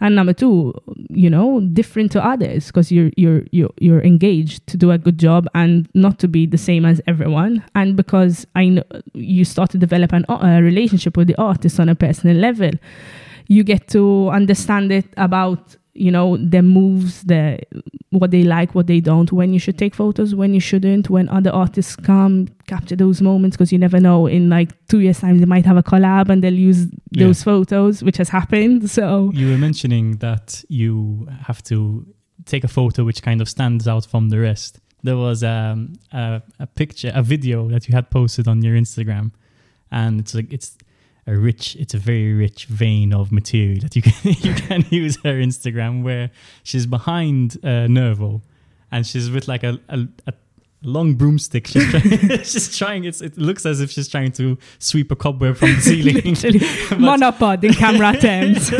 [0.01, 0.75] and number two,
[1.09, 5.19] you know, different to others because you're you're you're you're engaged to do a good
[5.19, 7.65] job and not to be the same as everyone.
[7.75, 11.89] And because I know you start to develop an, a relationship with the artist on
[11.89, 12.73] a personal level,
[13.49, 17.59] you get to understand it about you know their moves the
[18.11, 21.29] what they like what they don't when you should take photos when you shouldn't when
[21.29, 25.39] other artists come capture those moments because you never know in like two years time
[25.39, 27.27] they might have a collab and they'll use Yeah.
[27.27, 32.07] those photos which has happened so You were mentioning that you have to
[32.45, 34.79] take a photo which kind of stands out from the rest.
[35.03, 39.31] There was um, a, a picture, a video that you had posted on your Instagram,
[39.91, 40.77] and it's like it's
[41.27, 45.17] a rich, it's a very rich vein of material that you can you can use
[45.25, 46.31] her Instagram where
[46.63, 48.43] she's behind uh, Nervo,
[48.93, 50.33] and she's with like a, a, a
[50.83, 51.67] long broomstick.
[51.67, 53.05] She's trying, she's trying.
[53.05, 56.15] It's, it looks as if she's trying to sweep a cobweb from the ceiling.
[56.97, 58.71] monopod in camera terms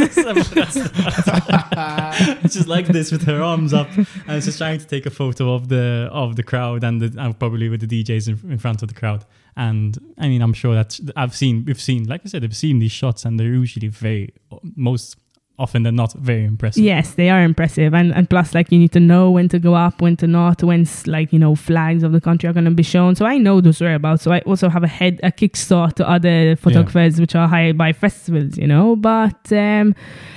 [2.53, 3.89] she's like this with her arms up,
[4.27, 7.39] and she's trying to take a photo of the of the crowd and, the, and
[7.39, 9.25] probably with the DJs in, in front of the crowd.
[9.57, 12.79] And I mean, I'm sure that I've seen, we've seen, like I said, I've seen
[12.79, 15.17] these shots, and they're usually very, most
[15.59, 16.83] often than not, very impressive.
[16.83, 19.75] Yes, they are impressive, and and plus, like you need to know when to go
[19.75, 22.71] up, when to not, when like you know flags of the country are going to
[22.71, 23.15] be shown.
[23.15, 24.23] So I know those whereabouts.
[24.23, 27.93] So I also have a head a kickstart to other photographers which are hired by
[27.93, 28.97] festivals, you know.
[28.97, 29.95] But um,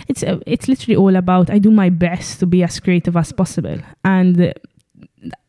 [0.07, 3.31] it's uh, it's literally all about I do my best to be as creative as
[3.31, 4.41] possible, and.
[4.41, 4.53] uh,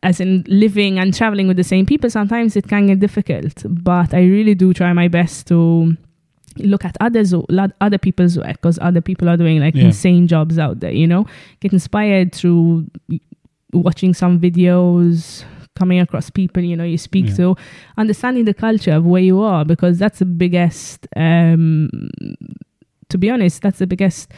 [0.03, 3.63] as in living and traveling with the same people, sometimes it can get difficult.
[3.65, 5.95] But I really do try my best to
[6.57, 7.33] look at others
[7.81, 9.85] other people's work because other people are doing like Yeah.
[9.85, 11.25] insane jobs out there you know
[11.59, 12.87] get inspired through
[13.73, 15.43] watching some videos
[15.75, 17.35] coming across people you know you speak Yeah.
[17.35, 17.55] to
[17.97, 21.89] understanding the culture of where you are because that's the biggest um
[23.09, 24.31] to be honest that's the biggest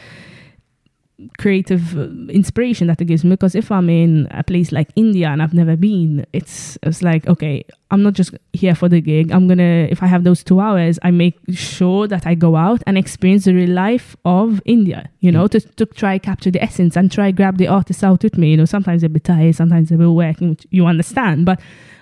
[1.38, 5.28] creative uh, inspiration that it gives me because if I'm in a place like India
[5.28, 9.30] and I've never been, it's it's like okay, I'm not just here for the gig.
[9.30, 12.82] I'm gonna if I have those two hours, I make sure that I go out
[12.86, 15.10] and experience the real life of India.
[15.20, 18.36] You know, to to try capture the essence and try grab the artists out with
[18.36, 18.50] me.
[18.50, 21.60] You know, sometimes a bit tired, sometimes a bit working, which you understand, but.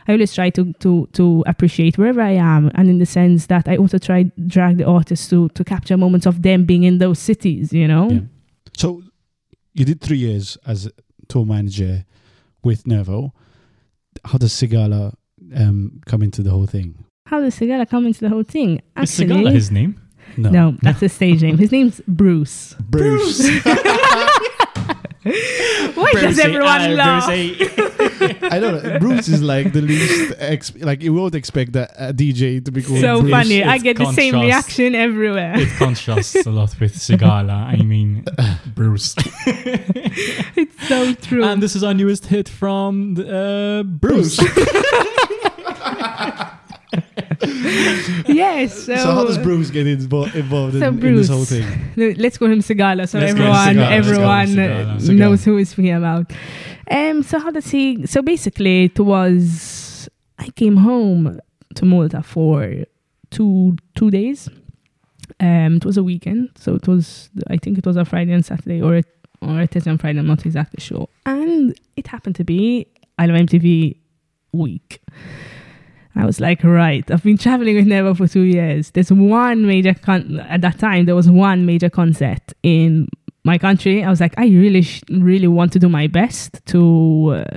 [0.08, 3.68] I always try to, to to appreciate wherever I am, and in the sense that
[3.68, 7.20] I also try drag the artists to to capture moments of them being in those
[7.20, 7.72] cities.
[7.72, 8.20] You know, Yeah.
[8.76, 9.02] So
[9.74, 10.90] you did three years as a
[11.28, 12.04] tour manager
[12.62, 13.32] with Nervo.
[14.24, 15.14] How does Sigala
[15.56, 17.04] um, come into the whole thing?
[17.26, 18.82] How does Sigala come into the whole thing?
[19.00, 20.00] Is Sigala his name?
[20.36, 20.76] no.
[20.82, 21.58] that's his stage name.
[21.58, 22.74] His name's Bruce.
[22.80, 23.40] Bruce.
[25.94, 27.26] Why does everyone uh, laugh?
[27.26, 27.68] Brucey.
[28.42, 28.98] I don't know.
[28.98, 30.34] Bruce is like the least.
[30.38, 33.30] Ex- like you won't expect a, a DJ to be called So Bruce.
[33.30, 33.62] funny.
[33.62, 35.54] I It's get the same reaction everywhere.
[35.56, 37.66] it contrasts a lot with Sigala.
[37.66, 38.24] I mean,
[38.74, 39.14] Bruce.
[39.46, 41.44] it's so true.
[41.44, 44.38] and this is our newest hit from uh, Bruce.
[48.28, 48.84] Yes.
[48.84, 51.66] So, So how does Bruce get invo- involved So in, in this whole thing?
[51.96, 55.64] Let's call him Sigala so Let's everyone Sigala, let's call him everyone knows who we're
[55.64, 56.32] speaking about.
[56.90, 58.06] Um, so how does he?
[58.06, 61.40] So basically, it was I came home
[61.74, 62.74] to Malta for
[63.30, 64.48] two two days.
[65.40, 68.44] Um, it was a weekend, so it was I think it was a Friday and
[68.44, 69.06] Saturday, or it
[69.40, 70.18] or it is on Friday.
[70.18, 71.08] I'm not exactly sure.
[71.26, 72.86] And it happened to be
[73.18, 73.96] I Love MTV
[74.52, 75.00] week.
[76.14, 78.90] I was like, right, I've been traveling with Nervo for two years.
[78.90, 81.06] There's one major con- at that time.
[81.06, 83.08] There was one major concert in
[83.44, 84.04] my country.
[84.04, 87.56] I was like, I really, sh- really want to do my best to uh,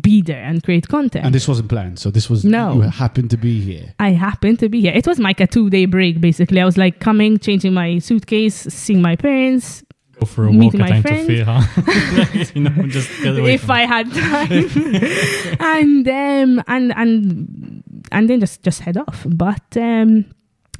[0.00, 1.24] be there and create content.
[1.24, 1.98] And this wasn't planned.
[2.00, 2.74] So this was No.
[2.74, 3.94] you happened to be here.
[4.00, 4.92] I happened to be here.
[4.94, 6.60] It was like a two day break, basically.
[6.60, 9.84] I was like coming, changing my suitcase, seeing my parents,
[10.20, 11.28] Go for a Meeting walk my at friends.
[11.28, 12.54] Antofera.
[12.54, 17.83] you know, just get away if from I had time, and um, and and
[18.14, 19.26] and then just just head off.
[19.28, 20.24] But um,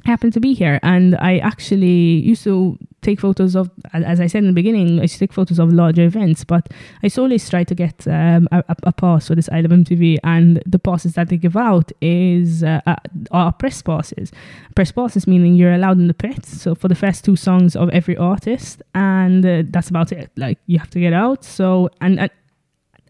[0.05, 4.39] happened to be here and I actually used to take photos of, as I said
[4.39, 6.71] in the beginning, I used to take photos of larger events, but
[7.03, 10.61] I always try to get um, a, a, pass for this I Love MTV, and
[10.65, 12.95] the passes that they give out is uh, uh,
[13.31, 14.31] are press passes.
[14.75, 17.89] Press passes meaning you're allowed in the pits, so for the first two songs of
[17.89, 20.31] every artist, and uh, that's about it.
[20.35, 21.43] Like you have to get out.
[21.43, 22.31] So and and,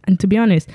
[0.05, 0.69] and to be honest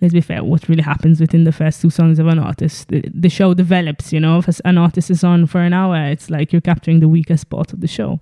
[0.00, 2.88] let's be fair, what really happens within the first two songs of an artist.
[2.88, 6.30] The, the show develops, you know, if an artist is on for an hour, it's
[6.30, 8.20] like you're capturing the weakest part of the show.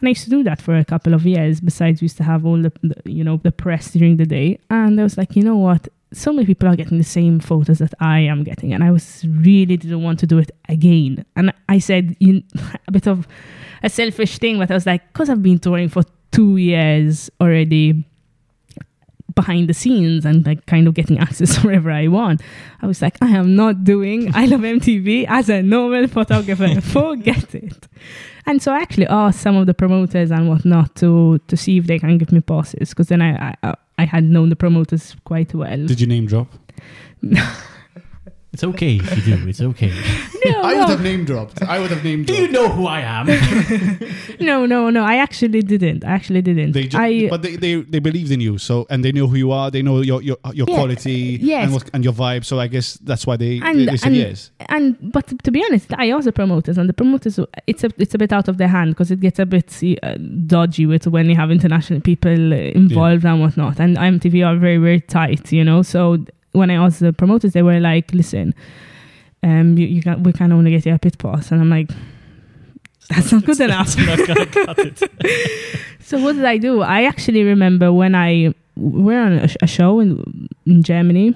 [0.00, 1.60] And I used to do that for a couple of years.
[1.60, 4.58] Besides, we used to have all the, the you know, the press during the day.
[4.70, 5.88] And I was like, you know what?
[6.12, 8.72] So many people are getting the same photos that I am getting.
[8.72, 11.24] And I was really didn't want to do it again.
[11.36, 12.42] And I said, you,
[12.88, 13.28] a bit of
[13.82, 16.02] a selfish thing, but I was like, because I've been touring for
[16.32, 18.06] two years already
[19.40, 22.42] behind the scenes and like kind of getting access wherever I want.
[22.82, 26.80] I was like, I am not doing Isle of MTV as a normal photographer.
[26.98, 27.88] Forget it.
[28.46, 31.84] And so I actually asked some of the promoters and whatnot to to see if
[31.86, 35.54] they can give me passes because then I, I I had known the promoters quite
[35.54, 35.86] well.
[35.86, 36.48] Did you name drop?
[38.52, 39.48] It's okay if you do.
[39.48, 39.92] It's okay.
[40.42, 40.78] No, I no.
[40.80, 41.62] would have name dropped.
[41.62, 42.40] I would have name do dropped.
[42.46, 43.26] you know who I am?
[44.40, 45.04] no, no, no.
[45.04, 46.02] I actually didn't.
[46.02, 46.72] I actually didn't.
[46.72, 49.36] They ju- I but they, they they believed in you, so and they know who
[49.36, 49.70] you are.
[49.70, 51.64] They know your your your Yeah, quality yes.
[51.64, 52.46] and what, and your vibe.
[52.46, 54.50] So I guess that's why they And- they, they said and- yes.
[54.70, 57.90] and but to, to be honest, I also the promoters, and the promoters, it's a
[57.98, 59.68] it's a bit out of their hand because it gets a bit
[60.02, 60.14] uh,
[60.46, 63.78] dodgy with when you have international people uh, involved and whatnot.
[63.78, 65.82] And IMTV are very very tight, you know.
[65.82, 68.54] So when I asked the promoters, they were like, "Listen,
[69.42, 71.90] um, you, you can we can only get you a pit pass," and I'm like.
[73.08, 73.98] That's not good enough.
[73.98, 75.02] Not gonna cut it.
[76.00, 76.82] So what did I do?
[76.82, 81.34] I actually remember when I we were on a, sh- a show in in Germany,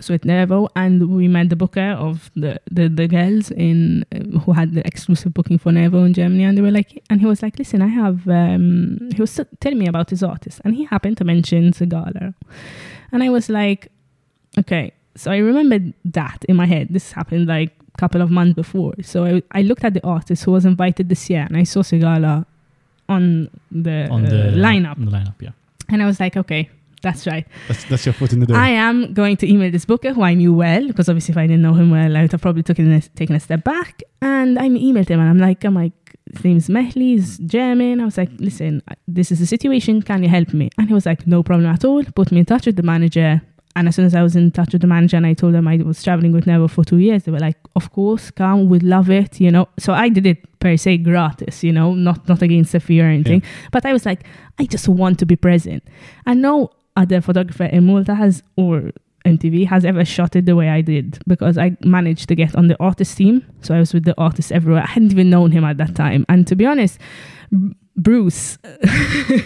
[0.00, 4.38] so at Nervo, and we met the booker of the the, the girls in uh,
[4.40, 7.26] who had the exclusive booking for Nervo in Germany, and they were like, and he
[7.26, 8.28] was like, listen, I have.
[8.28, 12.34] Um, he was telling me about his artist, and he happened to mention Sigala,
[13.12, 13.90] and I was like,
[14.58, 14.92] okay.
[15.16, 16.88] So I remembered that in my head.
[16.90, 18.94] This happened like a couple of months before.
[19.02, 21.80] So I, I looked at the artist who was invited this year, and I saw
[21.80, 22.46] Sigala
[23.08, 24.96] on the, On the uh, lineup.
[24.98, 25.50] On the lineup, yeah.
[25.88, 26.68] And I was like, okay,
[27.02, 27.46] that's right.
[27.66, 28.56] That's that's your foot in the door.
[28.56, 31.46] I am going to email this booker who I knew well, because obviously if I
[31.46, 34.02] didn't know him well, I would have probably taken a, taken a step back.
[34.20, 35.92] And I emailed him and I'm like, I'm like,
[36.32, 38.00] his name's Mehli, he's German.
[38.00, 40.02] I was like, listen, this is the situation.
[40.02, 40.70] Can you help me?
[40.76, 42.02] And he was like, no problem at all.
[42.04, 43.40] Put me in touch with the manager.
[43.78, 45.68] And as soon as I was in touch with the manager and I told them
[45.68, 48.82] I was traveling with Nervo for two years, they were like, of course, come, we'd
[48.82, 49.68] love it, you know.
[49.78, 53.04] So I did it per se gratis, you know, not not against the fee or
[53.04, 53.40] anything.
[53.70, 54.26] But I was like,
[54.58, 55.84] I just want to be present.
[56.26, 58.90] And no other photographer in Malta has or
[59.24, 62.66] MTV has ever shot it the way I did because I managed to get on
[62.66, 63.46] the artist team.
[63.60, 64.82] So I was with the artists everywhere.
[64.82, 66.26] I hadn't even known him at that time.
[66.28, 66.98] And to be honest,
[67.98, 68.56] Bruce,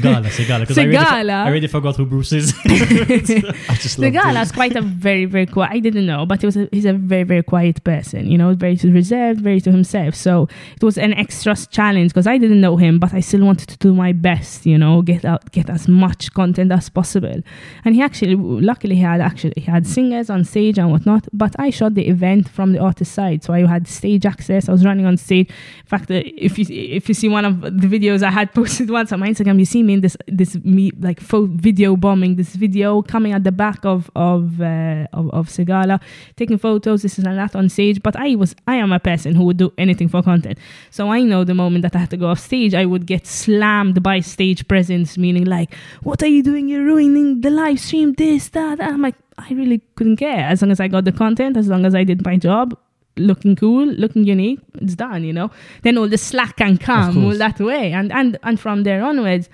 [0.02, 0.60] Gala, Sigala.
[0.60, 1.30] Because I, Sigala.
[1.30, 2.52] I already forgot who Bruce is.
[2.66, 4.48] I just the guy this.
[4.48, 5.72] is quite a very, very quiet.
[5.72, 8.30] I didn't know, but he was a, he's a very, very quiet person.
[8.30, 10.14] You know, very reserved, very to himself.
[10.14, 13.70] So it was an extra challenge because I didn't know him, but I still wanted
[13.70, 14.66] to do my best.
[14.66, 17.42] You know, get out, get as much content as possible.
[17.86, 21.26] And he actually, luckily, he had actually he had singers on stage and whatnot.
[21.32, 24.68] But I shot the event from the artist side, so I had stage access.
[24.68, 25.48] I was running on stage.
[25.48, 28.90] In fact, uh, if you if you see one of the videos I had posted
[28.90, 32.36] once on my Instagram, you see me in this this me like pho- video bombing
[32.36, 36.00] this video coming at the back of of uh, of, of Sigala,
[36.36, 37.02] taking photos.
[37.02, 38.02] This is and that on stage.
[38.02, 40.58] But I was I am a person who would do anything for content.
[40.90, 43.26] So I know the moment that I had to go off stage, I would get
[43.26, 46.68] slammed by stage presence, meaning like, "What are you doing?
[46.68, 48.14] You're ruining the live stream.
[48.14, 51.12] This that." that." I'm like, I really couldn't care as long as I got the
[51.12, 52.76] content, as long as I did my job.
[53.16, 55.50] Looking cool, looking unique, it's done, you know.
[55.82, 59.50] Then all the slack can come all that way, and and and from there onwards,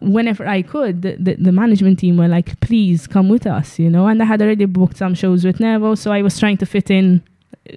[0.00, 3.90] whenever I could, the, the, the management team were like, please come with us, you
[3.90, 4.06] know.
[4.06, 6.90] And I had already booked some shows with Nervo, so I was trying to fit
[6.90, 7.22] in
[7.70, 7.74] uh,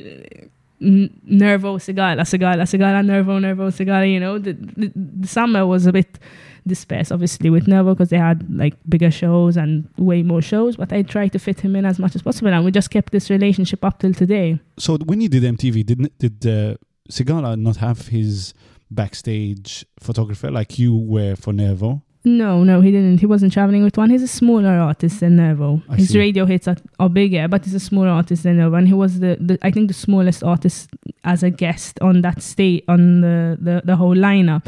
[0.81, 4.37] Nervo, Sigala, Sigala, Sigala, Nervo, Nervo, Sigala, you know.
[4.37, 6.19] The, the, the summer was a bit
[6.67, 10.91] dispersed, obviously, with Nervo because they had like bigger shows and way more shows, but
[10.93, 13.29] I tried to fit him in as much as possible, and we just kept this
[13.29, 14.59] relationship up till today.
[14.77, 16.75] So when you did MTV, didn't did uh,
[17.09, 18.53] Sigala not have his
[18.91, 22.01] backstage photographer like you were for Nervo?
[22.25, 23.19] No, no, he didn't.
[23.19, 24.09] He wasn't traveling with one.
[24.09, 25.81] He's a smaller artist than Nervo.
[25.89, 26.19] I His see.
[26.19, 28.75] radio hits are, are bigger, but he's a smaller artist than Nervo.
[28.75, 30.89] And he was the, the I think the smallest artist
[31.23, 34.65] as a guest on that state on the, the, the whole lineup.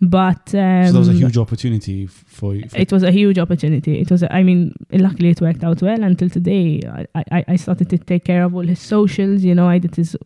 [0.00, 2.64] But um, so that was a huge opportunity for you.
[2.74, 4.00] it was a huge opportunity.
[4.00, 6.80] It was, a, I mean, luckily it worked out well until today.
[7.14, 9.42] I, I, I started to take care of all his socials.
[9.42, 10.16] You know, I did his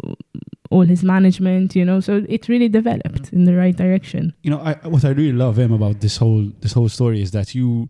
[0.70, 2.00] all his management, you know.
[2.00, 4.34] So it really developed in the right direction.
[4.42, 7.30] you know, I, what I really love him about this whole this whole story is
[7.32, 7.88] that you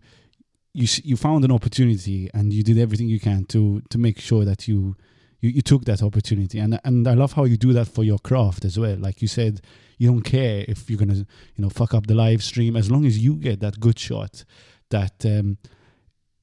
[0.73, 4.45] you you found an opportunity and you did everything you can to to make sure
[4.45, 4.95] that you
[5.41, 8.19] you, you took that opportunity and and I love how you do that for your
[8.19, 8.97] craft as well.
[8.97, 9.61] Like you said,
[9.97, 11.25] you don't care if you're gonna you
[11.57, 14.43] know fuck up the live stream as long as you get that good shot
[14.89, 15.57] that um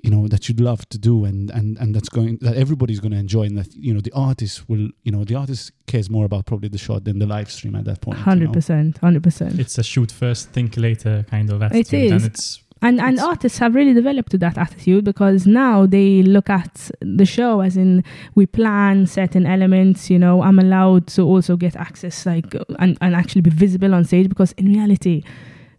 [0.02, 3.12] you know that you'd love to do and and and that's going that everybody's going
[3.12, 6.24] to enjoy and that you know the artist will you know the artist cares more
[6.24, 8.30] about probably the shot than the live stream at that point you know?
[8.30, 9.58] Hundred percent, hundred percent.
[9.58, 11.94] It's a shoot first, think later kind of attitude.
[11.94, 12.12] is.
[12.12, 16.50] And it's And and artists have really developed to that attitude because now they look
[16.50, 18.04] at the show as in
[18.34, 20.10] we plan certain elements.
[20.10, 24.04] You know, I'm allowed to also get access, like and and actually be visible on
[24.04, 25.22] stage because in reality.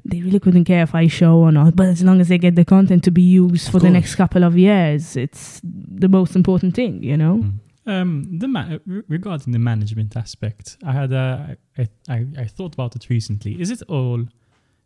[0.10, 2.56] They really couldn't care if I show or not, but as long as they get
[2.56, 6.34] the content to be used Of for the next couple of years, it's the most
[6.34, 7.44] important thing, you know.
[7.86, 12.96] Um, the ma- regarding the management aspect, I had a, I, I, I thought about
[12.96, 13.60] it recently.
[13.60, 14.24] Is it all?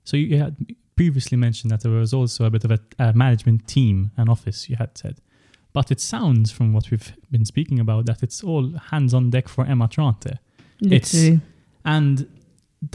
[0.04, 0.56] So you had
[1.02, 4.70] previously mentioned that there was also a bit of a, a management team, an office.
[4.70, 5.16] You had said,
[5.74, 9.48] but it sounds from what we've been speaking about that it's all hands on deck
[9.48, 10.34] for Emma Trante.
[10.80, 11.42] It's- Literally.
[11.84, 12.28] And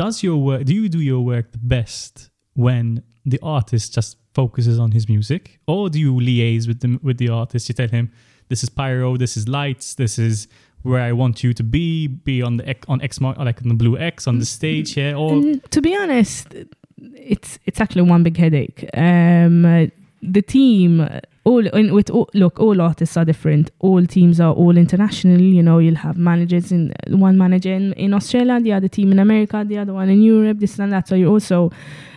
[0.02, 0.62] does your work?
[0.64, 3.02] Do you do your work the best when
[3.32, 7.30] the artist just focuses on his music, or do you liaise with the with the
[7.40, 7.68] artist?
[7.68, 8.12] You tell him,
[8.48, 9.16] "This is pyro.
[9.16, 9.94] This is lights.
[9.94, 10.46] This is
[10.82, 12.07] where I want you to be.
[12.07, 14.59] Be on the X- on X mark, like on the blue X on the mm.
[14.59, 16.54] stage here." Or mm, to be honest,
[16.99, 18.88] it's it's actually one big headache.
[18.94, 19.90] Um,
[20.22, 21.09] the team,
[21.44, 23.70] all with all, look, all artists are different.
[23.80, 25.40] All teams are all international.
[25.40, 29.18] You know, you'll have managers in one manager in, in Australia, the other team in
[29.18, 31.09] America, the other one in Europe, this and that.
[31.09, 31.70] So you're also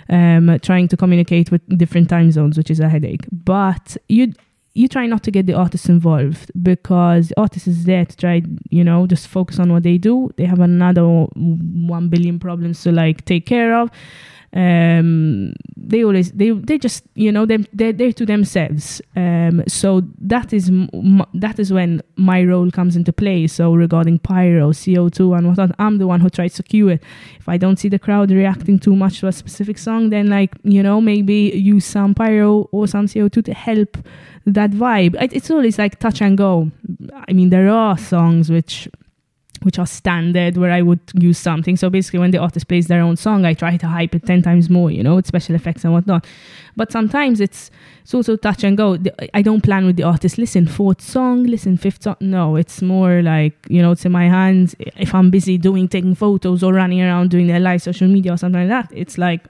[0.09, 3.25] um, trying to communicate with different time zones, which is a headache.
[3.31, 4.33] But you
[4.73, 8.41] you try not to get the artists involved because the artist is there to try,
[8.69, 10.31] you know, just focus on what they do.
[10.37, 13.89] They have another one billion problems to like take care of.
[14.51, 19.01] Um, they always they they just you know them they're, they're to themselves.
[19.15, 23.47] Um, so that is m- that is when my role comes into play.
[23.47, 27.03] So regarding pyro, CO two, and whatnot, I'm the one who tries to cue it.
[27.39, 30.55] If I don't see the crowd reacting too much to a specific song, then like
[30.63, 33.97] you know maybe use some pyro or some CO two to help
[34.45, 35.21] that vibe.
[35.21, 36.71] It, it's always like touch and go.
[37.27, 38.89] I mean, there are songs which
[39.63, 41.75] which are standard where I would use something.
[41.75, 44.41] So basically, when the artist plays their own song, I try to hype it ten
[44.41, 46.25] times more, you know, with special effects and whatnot.
[46.75, 48.97] But sometimes it's it's also touch and go.
[49.33, 50.37] I don't plan with the artist.
[50.37, 52.15] Listen, fourth song, listen, fifth song.
[52.19, 54.75] No, it's more like you know, it's in my hands.
[54.79, 58.37] If I'm busy doing taking photos or running around doing their live social media or
[58.37, 59.45] something like that, it's like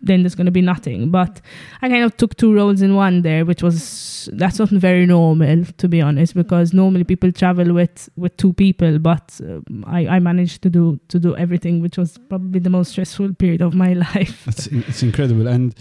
[0.00, 1.10] then there's going to be nothing.
[1.10, 1.40] But
[1.82, 5.64] I kind of took two roles in one there, which was that's not very normal
[5.64, 10.18] to be honest, because normally people travel with with two people, but um, I I
[10.18, 13.92] managed to do to do everything, which was probably the most stressful period of my
[14.14, 14.46] life.
[14.46, 15.48] It's, it's incredible.
[15.48, 15.74] And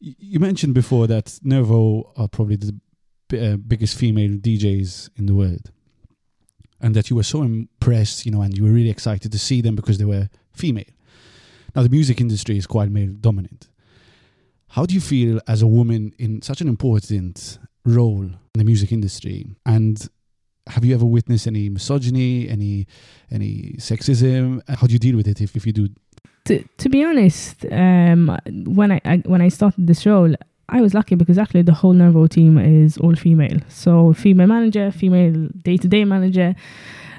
[0.00, 2.74] you mentioned before that Nervo are probably the
[3.32, 5.70] uh, biggest female DJs in the world.
[6.80, 9.62] And that you were so impressed, you know, and you were really excited to see
[9.62, 10.84] them because they were female.
[11.74, 13.68] Now, the music industry is quite male dominant.
[14.68, 18.92] How do you feel as a woman in such an important role in the music
[18.92, 19.46] industry?
[19.66, 20.08] And
[20.66, 22.86] have you ever witnessed any misogyny, any
[23.30, 24.62] any sexism?
[24.68, 25.88] How do you deal with it if, if you do?
[26.44, 30.34] to, to be honest, um, when I, I when I started this role,
[30.68, 33.60] I was lucky because actually the whole Nervo team is all female.
[33.68, 36.54] So female manager, female day to day manager,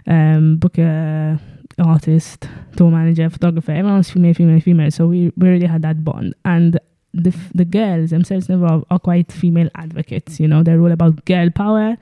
[0.08, 1.40] um, booker,
[1.80, 3.72] artist, tour manager, photographer.
[3.72, 4.92] Everyone's female, female, female.
[4.92, 6.36] So we, we really had that bond.
[6.46, 6.80] And
[7.14, 10.40] the the girls themselves never are, are quite female advocates.
[10.40, 11.98] You know, they're all about girl power.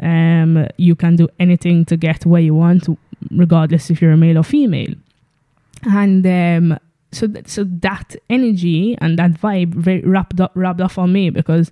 [0.00, 2.88] Um, you can do anything to get where you want,
[3.30, 4.94] regardless if you're a male or female
[5.84, 6.78] and um,
[7.12, 11.30] so th- so that energy and that vibe very rubbed up, rubbed off on me
[11.30, 11.70] because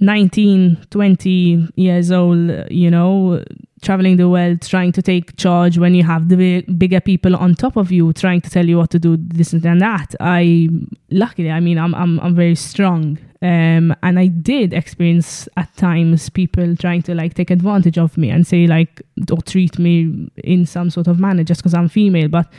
[0.00, 3.42] 19 20 years old you know
[3.82, 7.54] traveling the world trying to take charge when you have the big, bigger people on
[7.54, 10.68] top of you trying to tell you what to do this and that i
[11.10, 16.30] luckily i mean i'm i'm, I'm very strong um, and i did experience at times
[16.30, 20.64] people trying to like take advantage of me and say like or treat me in
[20.64, 22.50] some sort of manner just because i'm female but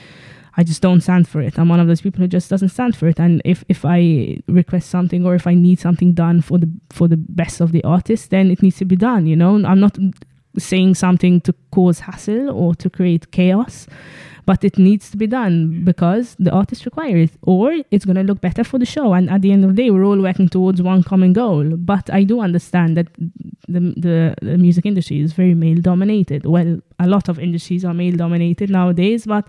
[0.55, 1.57] I just don't stand for it.
[1.57, 3.19] I'm one of those people who just doesn't stand for it.
[3.19, 7.07] And if, if I request something or if I need something done for the for
[7.07, 9.25] the best of the artist, then it needs to be done.
[9.25, 9.97] You know, I'm not
[10.57, 13.87] saying something to cause hassle or to create chaos,
[14.45, 18.23] but it needs to be done because the artist requires it, or it's going to
[18.23, 19.13] look better for the show.
[19.13, 21.77] And at the end of the day, we're all working towards one common goal.
[21.77, 23.07] But I do understand that
[23.67, 26.45] the the, the music industry is very male dominated.
[26.45, 29.47] Well, a lot of industries are male dominated nowadays, but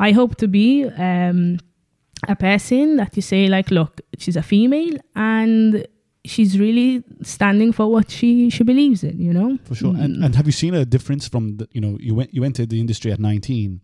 [0.00, 1.58] I hope to be um,
[2.28, 5.86] a person that you say like, look, she's a female and
[6.24, 9.20] she's really standing for what she she believes in.
[9.20, 9.94] You know, for sure.
[9.96, 12.70] And, and have you seen a difference from the, you know you went you entered
[12.70, 13.80] the industry at 19,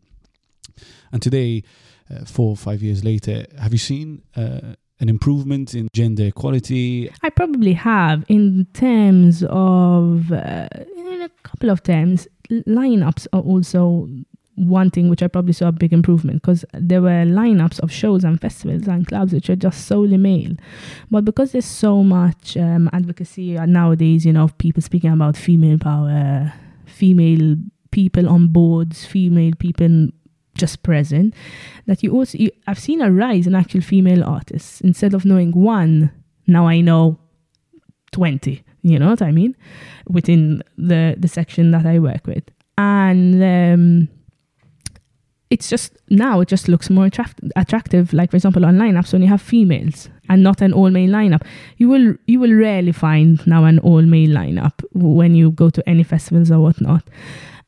[1.12, 1.62] and today,
[2.10, 7.10] uh, four or five years later, have you seen uh, an improvement in gender equality?
[7.22, 14.08] I probably have in terms of uh, in a couple of terms lineups are also
[14.68, 18.24] one thing which I probably saw a big improvement because there were lineups of shows
[18.24, 20.52] and festivals and clubs which are just solely male,
[21.10, 25.78] but because there's so much um, advocacy nowadays, you know, of people speaking about female
[25.78, 26.52] power,
[26.86, 27.56] female
[27.90, 30.08] people on boards, female people
[30.54, 31.34] just present,
[31.86, 35.52] that you also you, I've seen a rise in actual female artists instead of knowing
[35.52, 36.12] one
[36.46, 37.18] now I know
[38.12, 39.56] 20, you know what I mean?
[40.08, 42.44] Within the, the section that I work with.
[42.76, 44.08] And um,
[45.50, 48.12] it's just now it just looks more attract- attractive.
[48.12, 51.42] Like for example, on lineups when you have females and not an all male lineup,
[51.76, 55.82] you will you will rarely find now an all male lineup when you go to
[55.88, 57.02] any festivals or whatnot.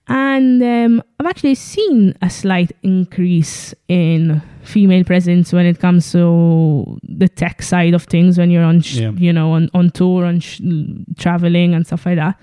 [0.08, 6.98] And um, I've actually seen a slight increase in female presence when it comes to
[7.04, 8.36] the tech side of things.
[8.36, 9.12] When you're on, sh- Yeah.
[9.12, 10.60] you know, on, on tour, on sh-
[11.18, 12.36] traveling and stuff like that.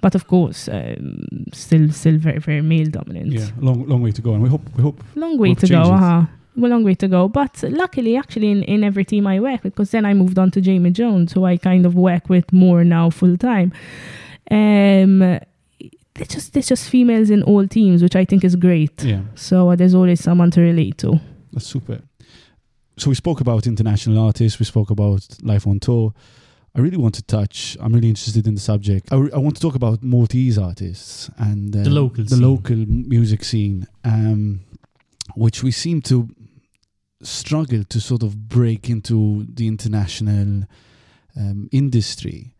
[0.00, 3.32] But of course, um, still, still very, very male dominant.
[3.32, 5.68] Yeah, long long way to go, and we hope we hope Long way Hope to
[5.68, 5.82] go.
[5.82, 6.26] Uh-huh.
[6.56, 7.28] Well, long way to go.
[7.28, 10.50] But luckily, actually, in, in every team I work with, because then I moved on
[10.52, 13.72] to Jamie Jones, who I kind of work with more now full time.
[14.50, 15.18] Um,
[16.14, 19.02] there's just there's just females in all teams, which I think is great.
[19.02, 19.20] yeah.
[19.34, 21.20] So uh, there's always someone to relate to.
[21.52, 22.00] That's super.
[22.98, 24.58] So we spoke about international artists.
[24.58, 26.14] We spoke about life on tour.
[26.76, 27.76] I really want to touch.
[27.80, 29.10] I'm really interested in the subject.
[29.10, 32.42] I, re- I want to talk about Maltese artists and uh, The local the scene.
[32.42, 34.60] local music scene, um,
[35.34, 36.28] which we seem to
[37.22, 40.64] struggle to sort of break into the international
[41.34, 42.52] um, industry.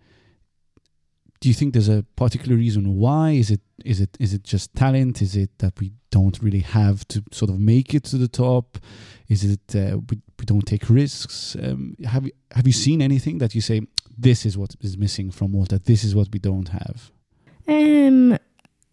[1.41, 3.33] Do you think there's a particular reason why?
[3.33, 5.21] Is it is it is it just talent?
[5.21, 8.79] Is it that we don't really have to sort of make it to the top?
[9.29, 11.55] Is it uh, we, we don't take risks?
[11.63, 13.83] Um, have you have you seen anything that you say
[14.19, 15.79] this is what is missing from Malta?
[15.79, 17.11] This is what we don't have.
[17.69, 18.39] Um,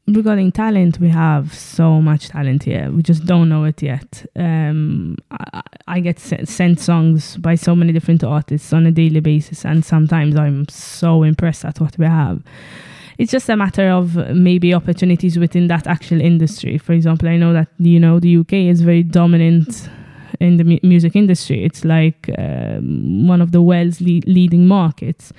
[0.07, 2.91] regarding talent, we have so much talent here.
[2.91, 4.25] We just don't know it yet.
[4.35, 9.19] Um, I, I get se- sent songs by so many different artists on a daily
[9.19, 12.41] basis, and sometimes I'm so impressed at what we have.
[13.17, 16.79] It's just a matter of maybe opportunities within that actual industry.
[16.79, 19.87] For example, I know that you know the UK is very dominant
[20.39, 21.63] in the mu- music industry.
[21.63, 25.33] It's like um, one of the world's le- leading markets.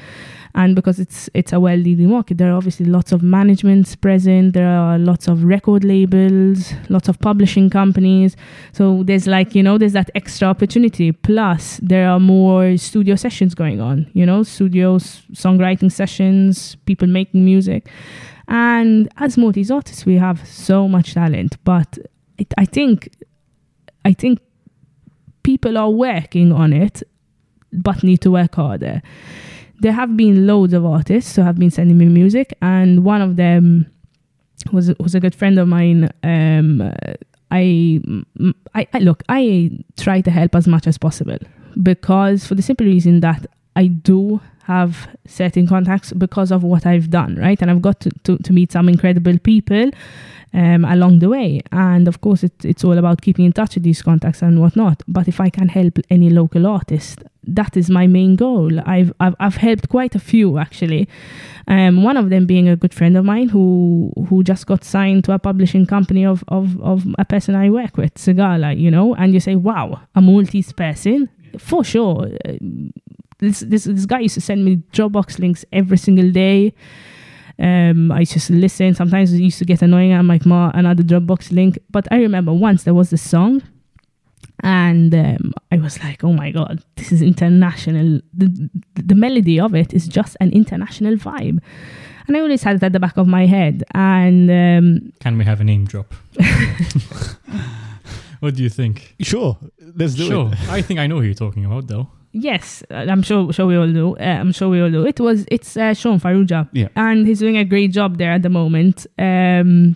[0.57, 4.55] And because it's it's a well leading market there are obviously lots of managements present
[4.55, 8.37] there are lots of record labels lots of publishing companies.
[8.73, 11.11] So there's like you know there's that extra opportunity.
[11.11, 17.45] Plus there are more studio sessions going on you know studios songwriting sessions people making
[17.45, 17.89] music.
[18.47, 21.57] And as Maltese artists we have so much talent.
[21.65, 21.99] But
[22.39, 23.09] it, I think
[24.05, 24.39] I think
[25.45, 27.03] people are working on it
[27.73, 29.01] but need to work harder
[29.81, 33.37] there have been loads of artists who have been sending me music, and one of
[33.37, 33.87] them
[34.73, 36.09] was was a good friend of mine.
[36.23, 36.93] Um,
[37.51, 38.01] I,
[38.75, 41.39] I, I look, I try to help as much as possible
[41.83, 47.11] because for the simple reason that I do have certain contacts because of what I've
[47.11, 47.61] done, right?
[47.61, 49.91] And I've got to, to, to meet some incredible people
[50.55, 51.61] um, along the way.
[51.72, 55.03] And of course, it, it's all about keeping in touch with these contacts and whatnot.
[55.07, 58.81] But if I can help any local artist, that is my main goal.
[58.87, 61.09] I've, I've, I've helped quite a few actually.
[61.66, 65.25] Um, one of them being a good friend of mine who who just got signed
[65.25, 69.14] to a publishing company of, of, of a person I work with, Sigala, you know,
[69.14, 71.29] and you say, wow, a Maltese person?
[71.59, 72.31] For sure.
[73.45, 76.75] This, this, this guy used to send me Dropbox links every single day.
[77.59, 78.95] Um, I just listen.
[78.95, 80.13] Sometimes it used to get annoying.
[80.13, 81.79] I'm like, Ma, another Dropbox link.
[81.91, 83.63] But I remember once there was this song,
[84.63, 88.21] and um, I was like, oh my god, this is international.
[88.33, 91.61] The, the melody of it is just an international vibe.
[92.27, 93.85] And I always had it at the back of my head.
[93.95, 96.15] And um, Can we have a name drop?
[98.41, 99.15] what do you think?
[99.21, 99.59] Sure,
[99.95, 100.51] let's do sure.
[100.53, 100.69] it.
[100.71, 102.09] I think I know who you're talking about, though.
[102.37, 104.16] Yes, I'm sure, sure we all do.
[104.16, 105.07] Uh, I'm sure we all do.
[105.07, 106.89] It was it's uh, Sean Faruja, Yeah.
[106.97, 109.07] and he's doing a great job there at the moment.
[109.18, 109.95] Um,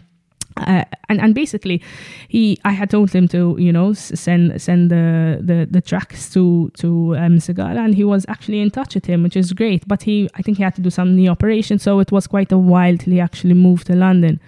[0.56, 1.82] uh, and and basically,
[2.28, 6.70] he I had told him to you know send send the the, the tracks to
[6.78, 9.86] to um, Sigala, and he was actually in touch with him, which is great.
[9.88, 12.52] But he I think he had to do some knee operation, so it was quite
[12.52, 14.38] a while till he actually moved to London.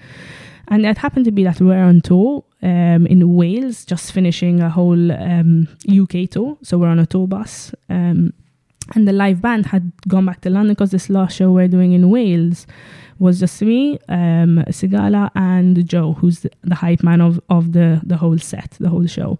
[0.70, 4.70] And it happened to be that we're on tour um, in Wales, just finishing a
[4.70, 6.56] whole um, UK tour.
[6.62, 7.74] So we're on a tour bus.
[7.88, 8.32] Um,
[8.94, 11.92] and the live band had gone back to London because this last show we're doing
[11.92, 12.66] in Wales
[13.18, 18.00] was just me, um, Sigala, and Joe, who's the, the hype man of, of the,
[18.02, 19.38] the whole set, the whole show.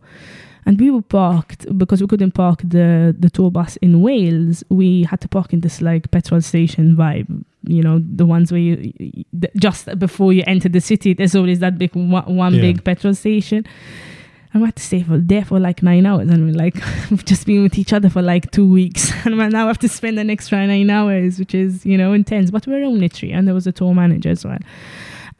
[0.67, 4.63] And we were parked because we couldn't park the, the tour bus in Wales.
[4.69, 7.40] We had to park in this like petrol station vibe,
[7.71, 8.93] you know, the ones where you
[9.57, 12.61] just before you enter the city, there's always that big one, one Yeah.
[12.63, 13.67] big petrol station.
[14.53, 16.75] And we had to stay for there for like nine hours, and we're like,
[17.11, 19.89] we've just been with each other for like two weeks, and we now have to
[19.89, 22.51] spend an extra nine hours, which is you know intense.
[22.51, 24.59] But we're only three, and there was a tour manager as well.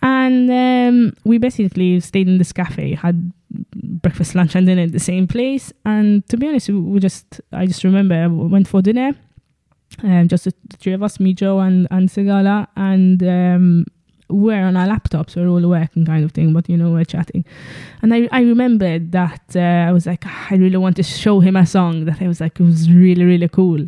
[0.03, 3.33] And um, we basically stayed in this cafe, had
[3.75, 5.73] breakfast, lunch, and dinner at the same place.
[5.85, 9.13] And to be honest, we- we just, I just remember we went for dinner,
[10.03, 12.67] um, just the three of us, me, Joe, and, and Sigala.
[12.77, 13.87] And um,
[14.29, 17.45] we're on our laptops, we're all working kind of thing, but you know, we're chatting.
[18.03, 21.41] And I, I remembered that uh, I was like, "Ah, I really want to show
[21.41, 23.87] him a song that I was like, it was really, really cool.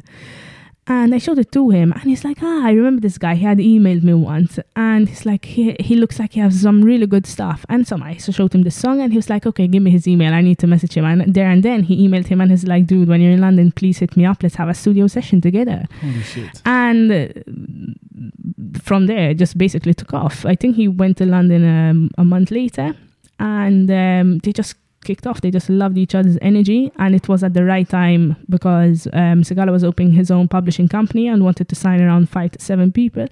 [0.89, 3.37] And I showed it to him, and he's like, Ah, I remember this guy.
[3.37, 6.83] He had emailed me once, and he's like, He, he looks like he has some
[6.83, 7.65] really good stuff.
[7.69, 9.93] And so I so showed him the song, and he was like, Okay, give me
[9.93, 10.35] his email.
[10.35, 11.05] I need to message him.
[11.05, 13.71] And there and then he emailed him, and he's like, Dude, when you're in London,
[13.71, 14.43] please hit me up.
[14.43, 15.87] Let's have a studio session together.
[16.01, 16.63] Holy shit.
[16.65, 20.45] And uh, from there, it just basically took off.
[20.45, 22.97] I think he went to London um, a month later,
[23.39, 24.75] and um, they just
[25.05, 25.41] kicked off.
[25.41, 29.43] They just loved each other's energy, and it was at the right time because um,
[29.43, 32.93] Sigala was opening his own publishing company and wanted to sign around five to seven
[32.93, 33.27] people,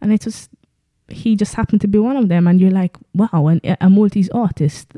[0.00, 0.48] and it was
[1.08, 2.46] he just happened to be one of them.
[2.46, 4.92] And you're like, wow, and a Maltese artist,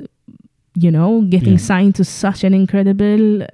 [0.75, 1.59] you know, getting Yeah.
[1.71, 3.43] signed to such an incredible.
[3.43, 3.47] Uh,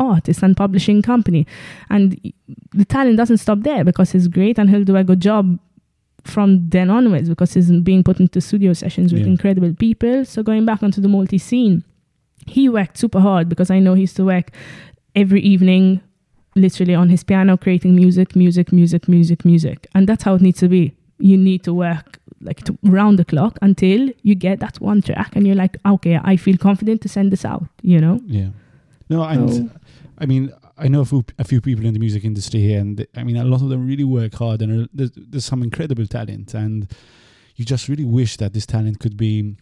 [0.00, 1.46] artist and publishing company
[1.90, 2.18] and
[2.72, 5.58] the talent doesn't stop there because he's great and he'll do a good job
[6.24, 9.28] from then onwards because he's being put into studio sessions with Yeah.
[9.28, 10.24] incredible people.
[10.24, 11.82] So going back onto the multi scene,
[12.46, 14.50] he worked super hard because I know he used to work
[15.14, 16.00] every evening,
[16.56, 20.58] literally on his piano, creating music, music, music, music, music, and that's how it needs
[20.60, 20.92] to be.
[21.18, 25.36] You need to work like to, round the clock until you get that one track,
[25.36, 27.66] and you're like, okay, I feel confident to send this out.
[27.82, 28.20] You know?
[28.26, 28.48] Yeah.
[29.10, 29.70] No, and So-
[30.18, 30.50] I mean,
[30.80, 33.36] I know a few, a few people in the music industry here, and I mean,
[33.36, 36.90] a lot of them really work hard, and uh, there's, there's some incredible talent, and
[37.56, 39.56] you just really wish that this talent could be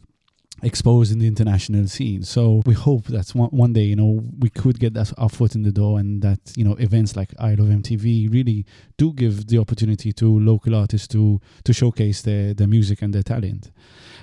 [0.63, 2.23] exposed in the international scene.
[2.23, 5.55] So we hope that one, one day, you know, we could get that our foot
[5.55, 8.65] in the door, and that you know, events like Isle of MTV really
[8.97, 13.25] do give the opportunity to local artists to to showcase their their music and their
[13.25, 13.73] talent.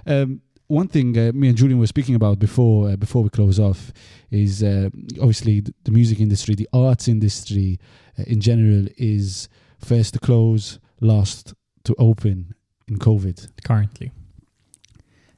[0.05, 3.59] Um, one thing uh, me and Julian were speaking about before uh, before we close
[3.59, 3.91] off
[4.31, 4.89] is uh,
[5.19, 7.79] obviously the, the music industry, the arts industry
[8.19, 9.47] uh, in general is
[9.79, 11.53] first to close, last
[11.83, 12.55] to open
[12.87, 13.49] in COVID.
[13.63, 14.11] currently.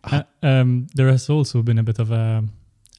[0.03, 2.43] Uh, um, there has also been a bit of a,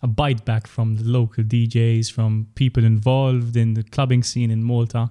[0.03, 4.63] a bite back from the local DJs, from people involved in the clubbing scene in
[4.63, 5.11] Malta,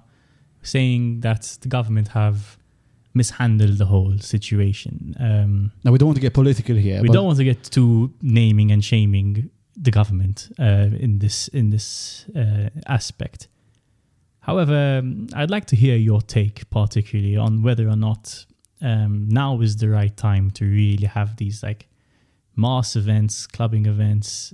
[0.62, 2.57] saying that the government have
[3.22, 4.94] mishandled the whole situation.
[5.28, 5.52] Um,
[5.84, 6.98] Now we don't want to get political here.
[7.06, 7.92] we don't want to get too
[8.22, 9.50] naming and shaming
[9.86, 11.88] the government uh, in this in this
[12.42, 13.48] uh, aspect.
[14.48, 18.46] However, um, I'd like to hear your take, particularly on whether or not
[18.80, 21.82] um, now is the right time to really have these like
[22.56, 24.52] mass events, clubbing events,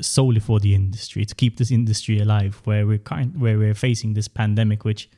[0.00, 4.14] solely for the industry to keep this industry alive, where we're kind, where we're facing
[4.14, 5.08] this pandemic, which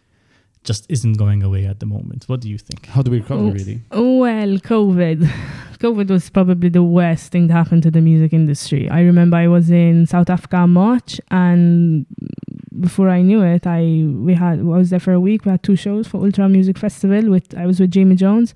[0.65, 2.25] just isn't going away at the moment.
[2.29, 2.87] What do you think?
[2.87, 3.51] How do we recover, Oh.
[3.51, 3.81] really?
[3.91, 5.19] Well, COVID.
[5.81, 8.89] COVID was probably the worst thing that happened to the music industry.
[8.89, 12.07] I remember I was in South Africa in March, and
[12.81, 15.45] before I knew it, I we had I was there for a week.
[15.45, 17.29] We had two shows for Ultra Music Festival.
[17.31, 18.55] With I was with Jamie Jones,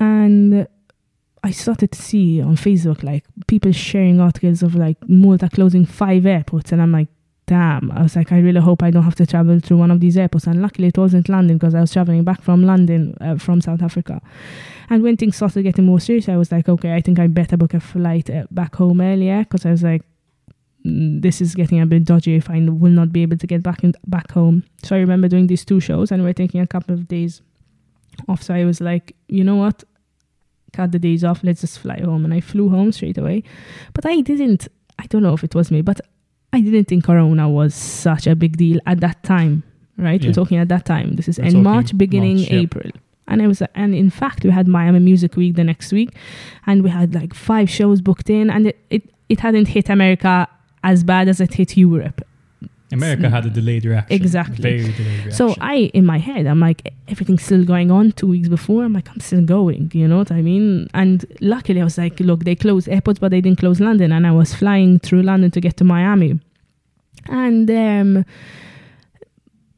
[0.00, 0.66] and
[1.44, 6.26] I started to see on Facebook like people sharing articles of like Malta closing five
[6.26, 7.08] airports, and I'm like.
[7.50, 9.98] Damn, I was like, I really hope I don't have to travel through one of
[9.98, 10.46] these airports.
[10.46, 13.82] And luckily, it wasn't London because I was traveling back from London, uh, from South
[13.82, 14.22] Africa.
[14.88, 17.56] And when things started getting more serious, I was like, okay, I think I better
[17.56, 20.02] book a flight uh, back home earlier because I was like,
[20.86, 23.64] mm, this is getting a bit dodgy if I will not be able to get
[23.64, 24.62] back in, back home.
[24.84, 27.42] So I remember doing these two shows and we're taking a couple of days
[28.28, 28.44] off.
[28.44, 29.82] So I was like, you know what?
[30.72, 31.42] Cut the days off.
[31.42, 32.24] Let's just fly home.
[32.24, 33.42] And I flew home straight away.
[33.92, 34.68] But I didn't,
[35.00, 36.00] I don't know if it was me, but
[36.52, 39.62] I didn't think Corona was such a big deal at that time,
[39.96, 40.20] right?
[40.20, 40.30] Yeah.
[40.30, 41.16] We're talking at that time.
[41.16, 42.60] This is We're end March, beginning March, yeah.
[42.60, 42.90] April.
[43.28, 46.10] And I was, and in fact, we had Miami Music Week the next week,
[46.66, 50.48] and we had like five shows booked in, and it, it, it hadn't hit America
[50.82, 52.22] as bad as it hit Europe.
[52.92, 54.16] America had a delayed reaction.
[54.16, 54.78] Exactly.
[54.78, 55.32] Very delayed reaction.
[55.32, 58.12] So I, in my head, I'm like, everything's still going on.
[58.12, 59.90] Two weeks before, I'm like, I'm still going.
[59.94, 60.88] You know what I mean?
[60.94, 64.26] And luckily, I was like, look, they closed airports, but they didn't close London, and
[64.26, 66.40] I was flying through London to get to Miami,
[67.28, 68.24] and um,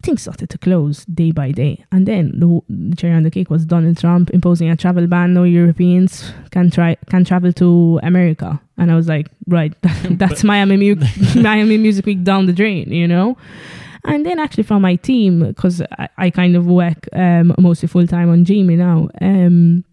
[0.03, 1.84] things started to close day by day.
[1.92, 5.34] And then the, the cherry on the cake was Donald Trump imposing a travel ban.
[5.34, 8.61] No Europeans can try can travel to America.
[8.78, 11.07] And I was like, right, that's Miami, Mu-
[11.40, 13.36] Miami Music Week down the drain, you know.
[14.05, 18.07] And then actually from my team, because I, I kind of work um, mostly full
[18.07, 19.09] time on Jamie now.
[19.20, 19.84] Um,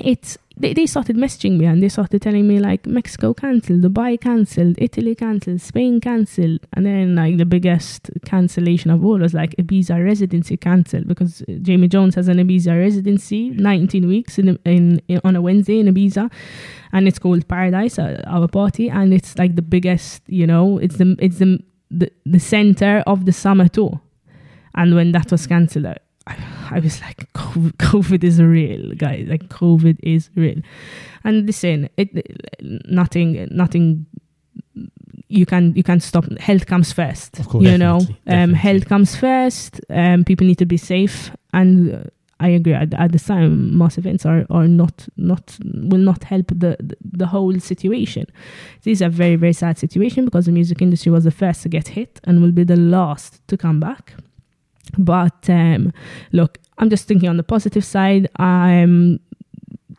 [0.00, 4.18] it's they, they started messaging me and they started telling me like Mexico cancelled, Dubai
[4.18, 9.50] cancelled, Italy cancelled, Spain cancelled, and then like the biggest cancellation of all was like
[9.56, 15.20] Ibiza residency cancelled because Jamie Jones has an Ibiza residency, 19 weeks in, in, in
[15.24, 16.30] on a Wednesday in Ibiza,
[16.92, 20.96] and it's called Paradise, uh, our party, and it's like the biggest, you know, it's
[20.96, 21.58] the it's the
[21.90, 24.00] the, the center of the summer tour,
[24.76, 25.86] and when that was cancelled.
[25.86, 26.36] I,
[26.72, 29.26] I was like, COVID, is real, guys.
[29.28, 30.60] Like COVID is real,
[31.24, 32.08] and listen, it,
[32.88, 34.06] nothing, nothing.
[35.28, 36.24] You can you can stop.
[36.38, 37.38] Health comes first.
[37.38, 39.80] Of course, you know, um, health comes first.
[39.88, 41.98] Um, people need to be safe, and uh,
[42.40, 42.74] I agree.
[42.74, 46.96] At, at the time, mass events are, are not not will not help the, the
[47.00, 48.26] the whole situation.
[48.82, 51.68] This is a very very sad situation because the music industry was the first to
[51.68, 54.14] get hit and will be the last to come back.
[54.98, 55.92] But um,
[56.32, 58.28] look, I'm just thinking on the positive side.
[58.36, 59.20] I'm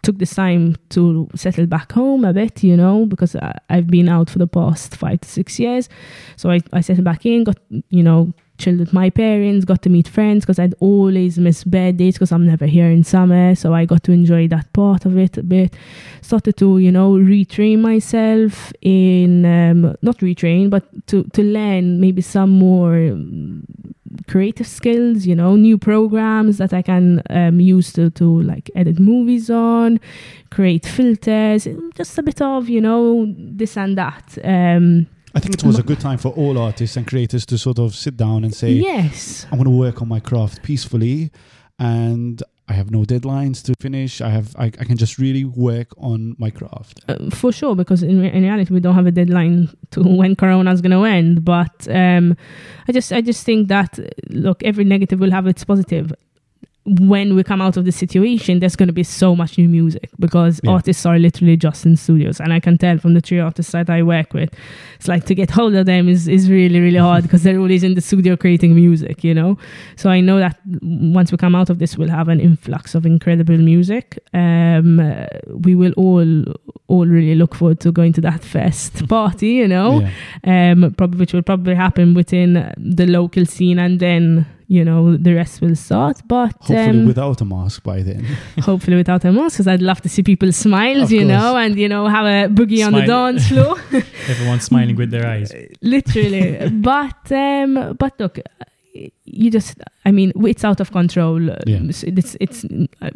[0.03, 4.09] took this time to settle back home a bit, you know, because I, I've been
[4.09, 5.89] out for the past five to six years.
[6.35, 7.57] So I, I settled back in, got,
[7.89, 12.15] you know, chilled with my parents, got to meet friends because I'd always miss birthdays
[12.15, 13.55] because I'm never here in summer.
[13.55, 15.73] So I got to enjoy that part of it a bit.
[16.21, 22.21] Started to, you know, retrain myself in, um, not retrain, but to, to learn maybe
[22.21, 23.65] some more um,
[24.27, 28.99] creative skills, you know, new programs that I can um, use to, to like edit
[28.99, 29.99] movies on,
[30.51, 34.37] create filters, just a bit of, you know, this and that.
[34.43, 37.79] Um, I think it was a good time for all artists and creators to sort
[37.79, 39.47] of sit down and say, yes.
[39.51, 41.31] I'm going to work on my craft peacefully
[41.79, 44.21] and I have no deadlines to finish.
[44.21, 47.01] I have I, I can just really work on my craft.
[47.07, 50.71] Uh, for sure, because in, in reality we don't have a deadline to when Corona
[50.71, 51.43] is going to end.
[51.43, 52.37] But um,
[52.87, 53.99] I just I just think that
[54.29, 56.13] look, every negative will have its positive.
[56.85, 60.09] When we come out of the situation, there's going to be so much new music
[60.19, 60.71] because Yeah.
[60.71, 63.89] artists are literally just in studios, and I can tell from the three artists that
[63.89, 64.49] I work with,
[64.97, 67.83] it's like to get hold of them is is really really hard because they're always
[67.83, 69.57] in the studio creating music, you know.
[69.95, 73.05] So I know that once we come out of this, we'll have an influx of
[73.05, 74.19] incredible music.
[74.33, 75.25] Um, uh,
[75.65, 76.43] we will all
[76.87, 80.01] all really look forward to going to that fest party, you know,
[80.43, 80.71] Yeah.
[80.73, 85.33] um, probably which will probably happen within the local scene, and then you know the
[85.33, 86.21] rest will start.
[86.27, 88.23] But Hopefully um, without a mask by then.
[88.61, 91.29] hopefully without a mask, because I'd love to see people's smiles, Of you course.
[91.29, 93.77] know, and you know have a boogie on the dance floor.
[94.29, 95.51] Everyone's smiling with their eyes.
[95.81, 98.39] literally but um but look
[99.25, 101.41] you just i mean it's out of control.
[101.41, 101.79] Yeah.
[101.83, 102.65] it's, it's it's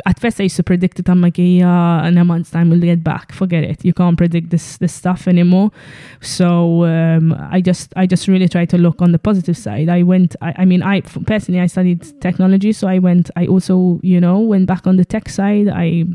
[0.06, 2.80] at first i used to predict it i'm like yeah in a month's time we'll
[2.80, 3.32] get back.
[3.32, 3.86] Forget it.
[3.86, 5.72] You can't predict this this stuff anymore.
[6.22, 9.90] So um i just i just really try to look on the positive side.
[9.90, 14.00] I went i, I mean i personally i studied technology so i went i also
[14.02, 15.68] you know went back on the tech side.
[15.68, 16.06] I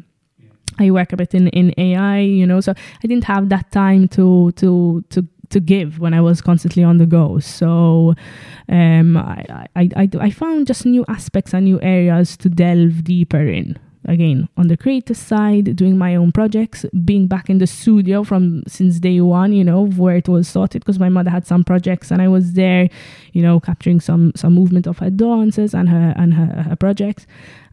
[0.79, 4.09] I work a bit in, in AI, you know, so I didn't have that time
[4.09, 7.39] to to to to give when I was constantly on the go.
[7.39, 8.15] So
[8.69, 13.47] um, I, I, I, I found just new aspects and new areas to delve deeper
[13.47, 13.79] in.
[14.05, 18.65] Again, on the creative side, doing my own projects, being back in the studio from
[18.67, 22.11] since day one, you know, where it was sorted because my mother had some projects
[22.11, 22.89] and I was there,
[23.33, 27.29] you know, capturing some some movement of her dances and her and her, her projects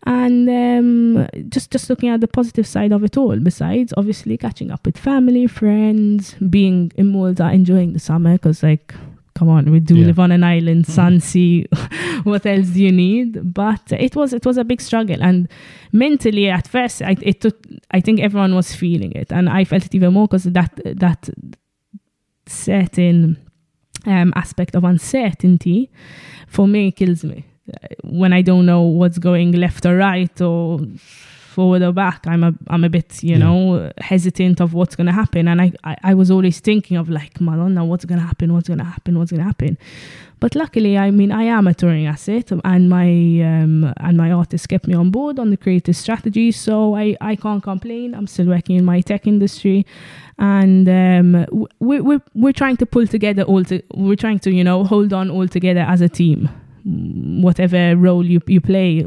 [0.05, 3.37] and um, just just looking at the positive side of it all.
[3.39, 8.93] Besides, obviously, catching up with family, friends, being in Malta, enjoying the summer because like.
[9.35, 10.07] Come on, we do Yeah.
[10.07, 11.65] live on an island, sun, sea.
[12.23, 13.53] what else do you need?
[13.53, 15.47] But it was it was a big struggle, and
[15.93, 17.55] mentally at first, I, it took.
[17.91, 21.29] I think everyone was feeling it, and I felt it even more because that that
[22.47, 23.37] certain
[24.05, 25.89] um, aspect of uncertainty
[26.47, 27.45] for me kills me
[28.03, 30.79] when I don't know what's going left or right or
[31.55, 32.25] forward or back.
[32.27, 33.37] I'm a I'm a bit you Yeah.
[33.39, 37.41] know hesitant of what's gonna happen, and I, I I was always thinking of like
[37.41, 38.53] Madonna, what's gonna happen?
[38.53, 39.17] What's gonna happen?
[39.17, 39.77] What's gonna happen?
[40.41, 43.09] But luckily, I mean, I am a touring asset, and my
[43.51, 47.35] um, and my artist kept me on board on the creative strategy, so I, I
[47.35, 48.13] can't complain.
[48.15, 49.85] I'm still working in my tech industry,
[50.37, 53.65] and um, w- we, we're we're trying to pull together all.
[53.65, 56.47] To, we're trying to you know hold on all together as a team.
[56.87, 59.05] Mm, Whatever role you you play,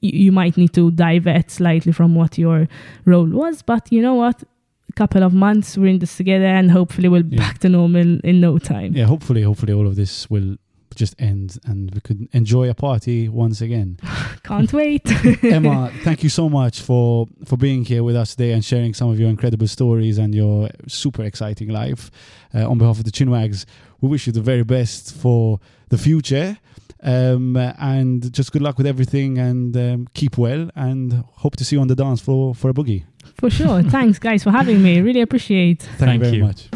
[0.00, 2.68] you might need to divert slightly from what your
[3.04, 4.42] role was, but you know what?
[4.90, 7.38] A couple of months we're in this together, and hopefully we'll Yeah.
[7.38, 8.92] back to normal in no time.
[8.94, 10.56] Yeah, hopefully, hopefully all of this will
[10.94, 13.96] just end and we could enjoy a party once again.
[14.44, 15.02] Can't wait.
[15.42, 19.10] Emma, thank you so much for for being here with us today and sharing some
[19.10, 22.10] of your incredible stories and your super exciting life.
[22.54, 23.64] Uh, on behalf of the Chinwags,
[24.00, 26.58] we wish you the very best for the future.
[27.04, 31.76] Um, and just good luck with everything and um, keep well and hope to see
[31.76, 33.04] you on the dance floor for a boogie.
[33.36, 33.82] For sure.
[33.82, 35.00] Thanks, guys, for having me.
[35.00, 35.82] Really appreciate.
[35.82, 36.44] Thank, you Thank very you.
[36.44, 36.68] much.